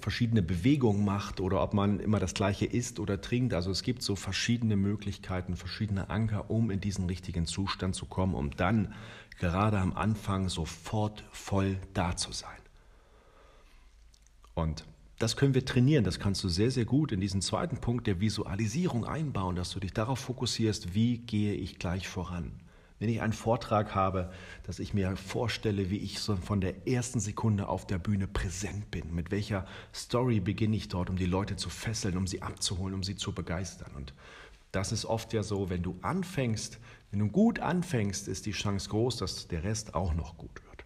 verschiedene 0.00 0.42
Bewegungen 0.42 1.04
macht 1.04 1.40
oder 1.40 1.62
ob 1.62 1.72
man 1.72 2.00
immer 2.00 2.18
das 2.18 2.34
gleiche 2.34 2.66
isst 2.66 2.98
oder 2.98 3.20
trinkt. 3.20 3.54
Also 3.54 3.70
es 3.70 3.82
gibt 3.82 4.02
so 4.02 4.16
verschiedene 4.16 4.76
Möglichkeiten, 4.76 5.56
verschiedene 5.56 6.10
Anker, 6.10 6.50
um 6.50 6.70
in 6.70 6.80
diesen 6.80 7.06
richtigen 7.06 7.46
Zustand 7.46 7.94
zu 7.94 8.06
kommen, 8.06 8.34
um 8.34 8.50
dann 8.50 8.92
gerade 9.38 9.78
am 9.78 9.92
Anfang 9.92 10.48
sofort 10.48 11.24
voll 11.30 11.78
da 11.94 12.16
zu 12.16 12.32
sein. 12.32 12.50
Und 14.54 14.84
das 15.18 15.36
können 15.36 15.54
wir 15.54 15.64
trainieren, 15.64 16.04
das 16.04 16.18
kannst 16.18 16.44
du 16.44 16.48
sehr, 16.48 16.70
sehr 16.70 16.84
gut 16.84 17.12
in 17.12 17.20
diesen 17.20 17.40
zweiten 17.40 17.78
Punkt 17.78 18.06
der 18.06 18.20
Visualisierung 18.20 19.06
einbauen, 19.06 19.56
dass 19.56 19.70
du 19.70 19.80
dich 19.80 19.92
darauf 19.92 20.18
fokussierst, 20.18 20.94
wie 20.94 21.18
gehe 21.18 21.54
ich 21.54 21.78
gleich 21.78 22.08
voran. 22.08 22.52
Wenn 22.98 23.10
ich 23.10 23.20
einen 23.20 23.34
Vortrag 23.34 23.94
habe, 23.94 24.32
dass 24.62 24.78
ich 24.78 24.94
mir 24.94 25.16
vorstelle, 25.16 25.90
wie 25.90 25.98
ich 25.98 26.18
so 26.18 26.36
von 26.36 26.60
der 26.60 26.88
ersten 26.88 27.20
Sekunde 27.20 27.68
auf 27.68 27.86
der 27.86 27.98
Bühne 27.98 28.26
präsent 28.26 28.90
bin, 28.90 29.14
mit 29.14 29.30
welcher 29.30 29.66
Story 29.94 30.40
beginne 30.40 30.76
ich 30.76 30.88
dort, 30.88 31.10
um 31.10 31.16
die 31.16 31.26
Leute 31.26 31.56
zu 31.56 31.68
fesseln, 31.68 32.16
um 32.16 32.26
sie 32.26 32.40
abzuholen, 32.40 32.94
um 32.94 33.02
sie 33.02 33.16
zu 33.16 33.32
begeistern. 33.32 33.92
Und 33.94 34.14
das 34.72 34.92
ist 34.92 35.04
oft 35.04 35.32
ja 35.34 35.42
so, 35.42 35.68
wenn 35.68 35.82
du 35.82 35.98
anfängst, 36.00 36.78
wenn 37.10 37.20
du 37.20 37.28
gut 37.28 37.60
anfängst, 37.60 38.28
ist 38.28 38.46
die 38.46 38.52
Chance 38.52 38.88
groß, 38.88 39.18
dass 39.18 39.46
der 39.48 39.62
Rest 39.62 39.94
auch 39.94 40.14
noch 40.14 40.38
gut 40.38 40.62
wird. 40.64 40.84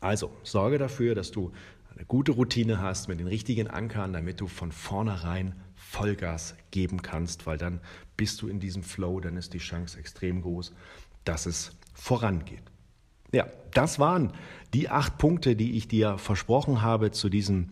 Also 0.00 0.30
sorge 0.42 0.78
dafür, 0.78 1.14
dass 1.14 1.32
du 1.32 1.52
eine 1.94 2.04
gute 2.04 2.32
Routine 2.32 2.80
hast 2.80 3.08
mit 3.08 3.18
den 3.18 3.26
richtigen 3.26 3.68
Ankern, 3.68 4.12
damit 4.12 4.40
du 4.40 4.46
von 4.46 4.70
vornherein 4.70 5.54
Vollgas 5.88 6.54
geben 6.70 7.02
kannst, 7.02 7.46
weil 7.46 7.58
dann 7.58 7.80
bist 8.16 8.42
du 8.42 8.48
in 8.48 8.60
diesem 8.60 8.82
Flow, 8.82 9.20
dann 9.20 9.36
ist 9.36 9.54
die 9.54 9.58
Chance 9.58 9.98
extrem 9.98 10.42
groß, 10.42 10.72
dass 11.24 11.46
es 11.46 11.72
vorangeht. 11.94 12.62
Ja, 13.32 13.46
das 13.72 13.98
waren 13.98 14.32
die 14.74 14.88
acht 14.88 15.18
Punkte, 15.18 15.56
die 15.56 15.76
ich 15.76 15.88
dir 15.88 16.18
versprochen 16.18 16.82
habe 16.82 17.10
zu 17.10 17.28
diesem 17.28 17.68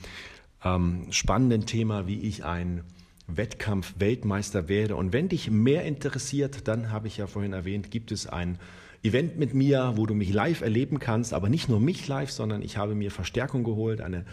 ähm, 0.64 1.06
spannenden 1.10 1.66
Thema, 1.66 2.06
wie 2.06 2.20
ich 2.20 2.44
ein 2.44 2.82
Wettkampf-Weltmeister 3.26 4.68
werde. 4.68 4.96
Und 4.96 5.12
wenn 5.12 5.28
dich 5.28 5.50
mehr 5.50 5.84
interessiert, 5.84 6.68
dann 6.68 6.90
habe 6.90 7.08
ich 7.08 7.16
ja 7.16 7.26
vorhin 7.26 7.52
erwähnt, 7.52 7.90
gibt 7.90 8.12
es 8.12 8.26
ein 8.26 8.58
Event 9.02 9.38
mit 9.38 9.54
mir, 9.54 9.92
wo 9.96 10.06
du 10.06 10.14
mich 10.14 10.32
live 10.32 10.62
erleben 10.62 10.98
kannst, 10.98 11.34
aber 11.34 11.48
nicht 11.48 11.68
nur 11.68 11.80
mich 11.80 12.06
live, 12.08 12.30
sondern 12.30 12.62
ich 12.62 12.76
habe 12.76 12.94
mir 12.94 13.10
Verstärkung 13.10 13.64
geholt, 13.64 14.00
eine, 14.00 14.24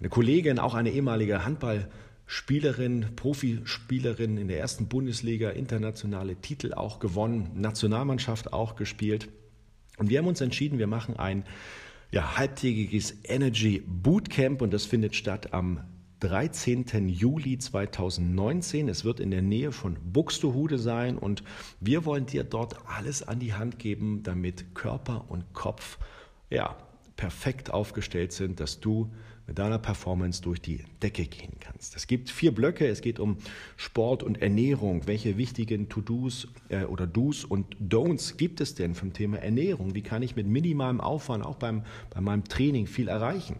eine 0.00 0.08
Kollegin, 0.08 0.58
auch 0.58 0.74
eine 0.74 0.90
ehemalige 0.90 1.44
Handballspielerin, 2.26 3.14
Profispielerin 3.14 4.36
in 4.36 4.48
der 4.48 4.58
ersten 4.58 4.88
Bundesliga, 4.88 5.50
internationale 5.50 6.36
Titel 6.36 6.74
auch 6.74 6.98
gewonnen, 6.98 7.52
Nationalmannschaft 7.54 8.52
auch 8.52 8.74
gespielt. 8.74 9.28
Und 9.98 10.10
wir 10.10 10.18
haben 10.18 10.26
uns 10.26 10.40
entschieden, 10.40 10.78
wir 10.78 10.88
machen 10.88 11.16
ein 11.16 11.44
ja, 12.10 12.36
halbtägiges 12.36 13.14
Energy 13.24 13.82
Bootcamp 13.86 14.60
und 14.60 14.72
das 14.72 14.86
findet 14.86 15.14
statt 15.14 15.52
am 15.52 15.80
13. 16.20 17.08
Juli 17.08 17.58
2019. 17.58 18.88
Es 18.88 19.04
wird 19.04 19.20
in 19.20 19.30
der 19.30 19.42
Nähe 19.42 19.70
von 19.70 19.96
Buxtehude 20.12 20.78
sein 20.78 21.18
und 21.18 21.44
wir 21.80 22.04
wollen 22.04 22.26
dir 22.26 22.42
dort 22.42 22.76
alles 22.88 23.22
an 23.22 23.38
die 23.38 23.54
Hand 23.54 23.78
geben, 23.78 24.22
damit 24.22 24.74
Körper 24.74 25.26
und 25.28 25.52
Kopf 25.52 25.98
ja, 26.50 26.76
perfekt 27.16 27.70
aufgestellt 27.70 28.32
sind, 28.32 28.60
dass 28.60 28.80
du 28.80 29.12
mit 29.46 29.58
deiner 29.58 29.78
Performance 29.78 30.42
durch 30.42 30.60
die 30.60 30.84
Decke 31.02 31.24
gehen 31.26 31.52
kannst. 31.60 31.96
Es 31.96 32.06
gibt 32.06 32.30
vier 32.30 32.54
Blöcke. 32.54 32.86
Es 32.86 33.00
geht 33.00 33.20
um 33.20 33.38
Sport 33.76 34.22
und 34.22 34.42
Ernährung. 34.42 35.06
Welche 35.06 35.36
wichtigen 35.36 35.88
To-Dos 35.88 36.48
äh, 36.68 36.84
oder 36.84 37.06
Do's 37.06 37.44
und 37.44 37.76
Don'ts 37.76 38.36
gibt 38.36 38.60
es 38.60 38.74
denn 38.74 38.94
vom 38.94 39.12
Thema 39.12 39.38
Ernährung? 39.38 39.94
Wie 39.94 40.02
kann 40.02 40.22
ich 40.22 40.36
mit 40.36 40.46
minimalem 40.46 41.00
Aufwand 41.00 41.44
auch 41.44 41.56
beim, 41.56 41.84
bei 42.10 42.20
meinem 42.20 42.44
Training 42.44 42.86
viel 42.86 43.08
erreichen? 43.08 43.56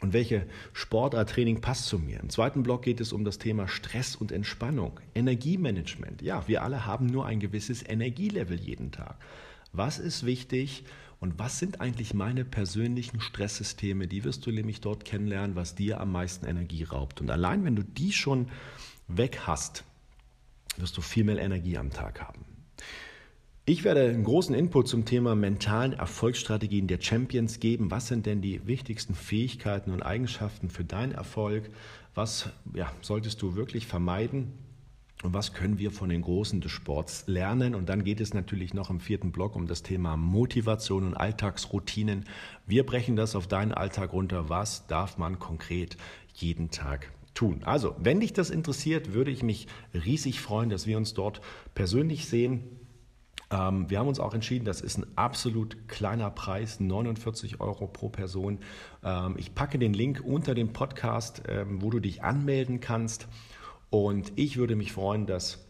und 0.00 0.12
welche 0.12 0.46
Sportarttraining 0.74 1.60
passt 1.60 1.86
zu 1.86 1.98
mir. 1.98 2.20
Im 2.20 2.30
zweiten 2.30 2.62
Block 2.62 2.82
geht 2.82 3.00
es 3.00 3.12
um 3.12 3.24
das 3.24 3.38
Thema 3.38 3.66
Stress 3.66 4.14
und 4.14 4.30
Entspannung, 4.30 5.00
Energiemanagement. 5.14 6.22
Ja, 6.22 6.46
wir 6.46 6.62
alle 6.62 6.86
haben 6.86 7.06
nur 7.06 7.26
ein 7.26 7.40
gewisses 7.40 7.82
Energielevel 7.86 8.60
jeden 8.60 8.92
Tag. 8.92 9.16
Was 9.72 9.98
ist 9.98 10.24
wichtig 10.24 10.84
und 11.20 11.38
was 11.38 11.58
sind 11.58 11.80
eigentlich 11.80 12.14
meine 12.14 12.44
persönlichen 12.44 13.20
Stresssysteme? 13.20 14.06
Die 14.06 14.22
wirst 14.22 14.46
du 14.46 14.52
nämlich 14.52 14.80
dort 14.80 15.04
kennenlernen, 15.04 15.56
was 15.56 15.74
dir 15.74 16.00
am 16.00 16.12
meisten 16.12 16.46
Energie 16.46 16.84
raubt. 16.84 17.20
Und 17.20 17.30
allein 17.30 17.64
wenn 17.64 17.74
du 17.74 17.82
die 17.82 18.12
schon 18.12 18.48
weg 19.08 19.40
hast, 19.46 19.84
wirst 20.76 20.96
du 20.96 21.00
viel 21.00 21.24
mehr 21.24 21.38
Energie 21.38 21.76
am 21.76 21.90
Tag 21.90 22.20
haben. 22.20 22.44
Ich 23.64 23.84
werde 23.84 24.08
einen 24.08 24.24
großen 24.24 24.54
Input 24.54 24.88
zum 24.88 25.04
Thema 25.04 25.34
mentalen 25.34 25.92
Erfolgsstrategien 25.92 26.86
der 26.86 27.02
Champions 27.02 27.60
geben. 27.60 27.90
Was 27.90 28.06
sind 28.06 28.24
denn 28.24 28.40
die 28.40 28.66
wichtigsten 28.66 29.14
Fähigkeiten 29.14 29.90
und 29.90 30.02
Eigenschaften 30.02 30.70
für 30.70 30.84
deinen 30.84 31.12
Erfolg? 31.12 31.68
Was 32.14 32.48
ja, 32.74 32.90
solltest 33.02 33.42
du 33.42 33.56
wirklich 33.56 33.86
vermeiden? 33.86 34.52
Und 35.24 35.34
was 35.34 35.52
können 35.52 35.78
wir 35.78 35.90
von 35.90 36.10
den 36.10 36.22
Großen 36.22 36.60
des 36.60 36.70
Sports 36.70 37.24
lernen? 37.26 37.74
Und 37.74 37.88
dann 37.88 38.04
geht 38.04 38.20
es 38.20 38.34
natürlich 38.34 38.72
noch 38.72 38.88
im 38.88 39.00
vierten 39.00 39.32
Block 39.32 39.56
um 39.56 39.66
das 39.66 39.82
Thema 39.82 40.16
Motivation 40.16 41.04
und 41.04 41.14
Alltagsroutinen. 41.14 42.24
Wir 42.66 42.86
brechen 42.86 43.16
das 43.16 43.34
auf 43.34 43.48
deinen 43.48 43.72
Alltag 43.72 44.12
runter. 44.12 44.48
Was 44.48 44.86
darf 44.86 45.18
man 45.18 45.40
konkret 45.40 45.96
jeden 46.34 46.70
Tag 46.70 47.10
tun? 47.34 47.62
Also, 47.64 47.96
wenn 47.98 48.20
dich 48.20 48.32
das 48.32 48.50
interessiert, 48.50 49.12
würde 49.12 49.32
ich 49.32 49.42
mich 49.42 49.66
riesig 49.92 50.40
freuen, 50.40 50.70
dass 50.70 50.86
wir 50.86 50.96
uns 50.96 51.14
dort 51.14 51.40
persönlich 51.74 52.28
sehen. 52.28 52.62
Ähm, 53.50 53.90
wir 53.90 53.98
haben 53.98 54.08
uns 54.08 54.20
auch 54.20 54.34
entschieden, 54.34 54.66
das 54.66 54.80
ist 54.80 54.98
ein 54.98 55.06
absolut 55.16 55.88
kleiner 55.88 56.30
Preis, 56.30 56.78
49 56.78 57.60
Euro 57.60 57.88
pro 57.88 58.08
Person. 58.08 58.58
Ähm, 59.02 59.34
ich 59.36 59.52
packe 59.52 59.80
den 59.80 59.94
Link 59.94 60.22
unter 60.24 60.54
dem 60.54 60.72
Podcast, 60.72 61.42
ähm, 61.48 61.82
wo 61.82 61.90
du 61.90 61.98
dich 61.98 62.22
anmelden 62.22 62.78
kannst. 62.78 63.26
Und 63.90 64.32
ich 64.36 64.56
würde 64.56 64.76
mich 64.76 64.92
freuen, 64.92 65.26
dass 65.26 65.64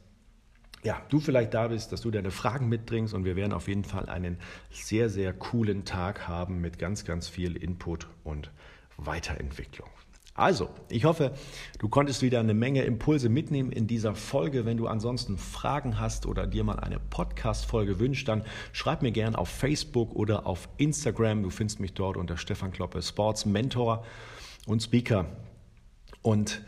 ja, 0.85 1.02
du 1.09 1.20
vielleicht 1.20 1.54
da 1.54 1.68
bist, 1.68 1.92
dass 1.92 2.02
du 2.02 2.11
deine 2.11 2.31
Fragen 2.31 2.68
mitbringst 2.68 3.12
und 3.12 3.24
wir 3.24 3.37
werden 3.37 3.52
auf 3.52 3.68
jeden 3.68 3.85
Fall 3.85 4.09
einen 4.09 4.38
sehr, 4.70 5.09
sehr 5.11 5.33
coolen 5.33 5.85
Tag 5.85 6.28
haben 6.28 6.61
mit 6.61 6.78
ganz, 6.78 7.04
ganz 7.04 7.28
viel 7.28 7.57
Input 7.57 8.07
und 8.24 8.50
Weiterentwicklung. 8.96 9.88
Also, 10.35 10.70
ich 10.88 11.04
hoffe, 11.04 11.33
du 11.81 11.88
konntest 11.88 12.22
wieder 12.22 12.38
eine 12.38 12.54
Menge 12.54 12.85
Impulse 12.85 13.28
mitnehmen 13.28 13.72
in 13.72 13.88
dieser 13.88 14.14
Folge. 14.14 14.64
Wenn 14.64 14.76
du 14.76 14.87
ansonsten 14.87 15.37
Fragen 15.37 15.98
hast 15.98 16.26
oder 16.26 16.46
dir 16.46 16.62
mal 16.62 16.78
eine 16.78 17.00
Podcast-Folge 17.00 17.98
wünschst, 17.98 18.28
dann 18.28 18.44
schreib 18.72 19.02
mir 19.02 19.11
gerne 19.11 19.37
auf 19.37 19.48
Facebook 19.48 20.14
oder 20.14 20.46
auf 20.46 20.68
Instagram. 20.76 21.42
Du 21.42 21.50
findest 21.50 21.81
mich 21.81 21.92
dort 21.92 22.16
unter 22.16 22.37
Stefan 22.37 22.70
Kloppe, 22.70 23.02
Sports 23.02 23.46
Mentor 23.46 24.04
und 24.68 24.81
Speaker. 24.81 25.26
Und 26.22 26.62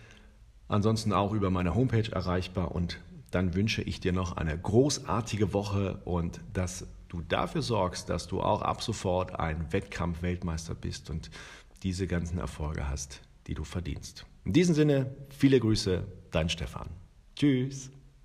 ansonsten 0.71 1.13
auch 1.13 1.33
über 1.33 1.51
meine 1.51 1.75
Homepage 1.75 2.11
erreichbar. 2.11 2.73
Und 2.73 3.01
dann 3.31 3.55
wünsche 3.55 3.83
ich 3.83 4.01
dir 4.01 4.13
noch 4.13 4.37
eine 4.37 4.57
großartige 4.59 5.53
Woche 5.53 6.01
und 6.05 6.41
dass 6.53 6.87
du 7.09 7.23
dafür 7.23 7.63
sorgst, 7.63 8.09
dass 8.09 8.27
du 8.27 8.41
auch 8.41 8.63
ab 8.63 8.83
sofort 8.83 9.39
ein 9.39 9.73
Wettkampf-Weltmeister 9.73 10.75
bist 10.75 11.11
und 11.11 11.31
diese 11.83 12.07
ganzen 12.07 12.39
Erfolge 12.39 12.89
hast 12.89 13.21
die 13.51 13.55
du 13.55 13.65
verdienst. 13.65 14.25
In 14.45 14.53
diesem 14.53 14.75
Sinne, 14.75 15.15
viele 15.29 15.59
Grüße, 15.61 16.07
dein 16.31 16.49
Stefan. 16.49 16.89
Tschüss. 17.35 17.91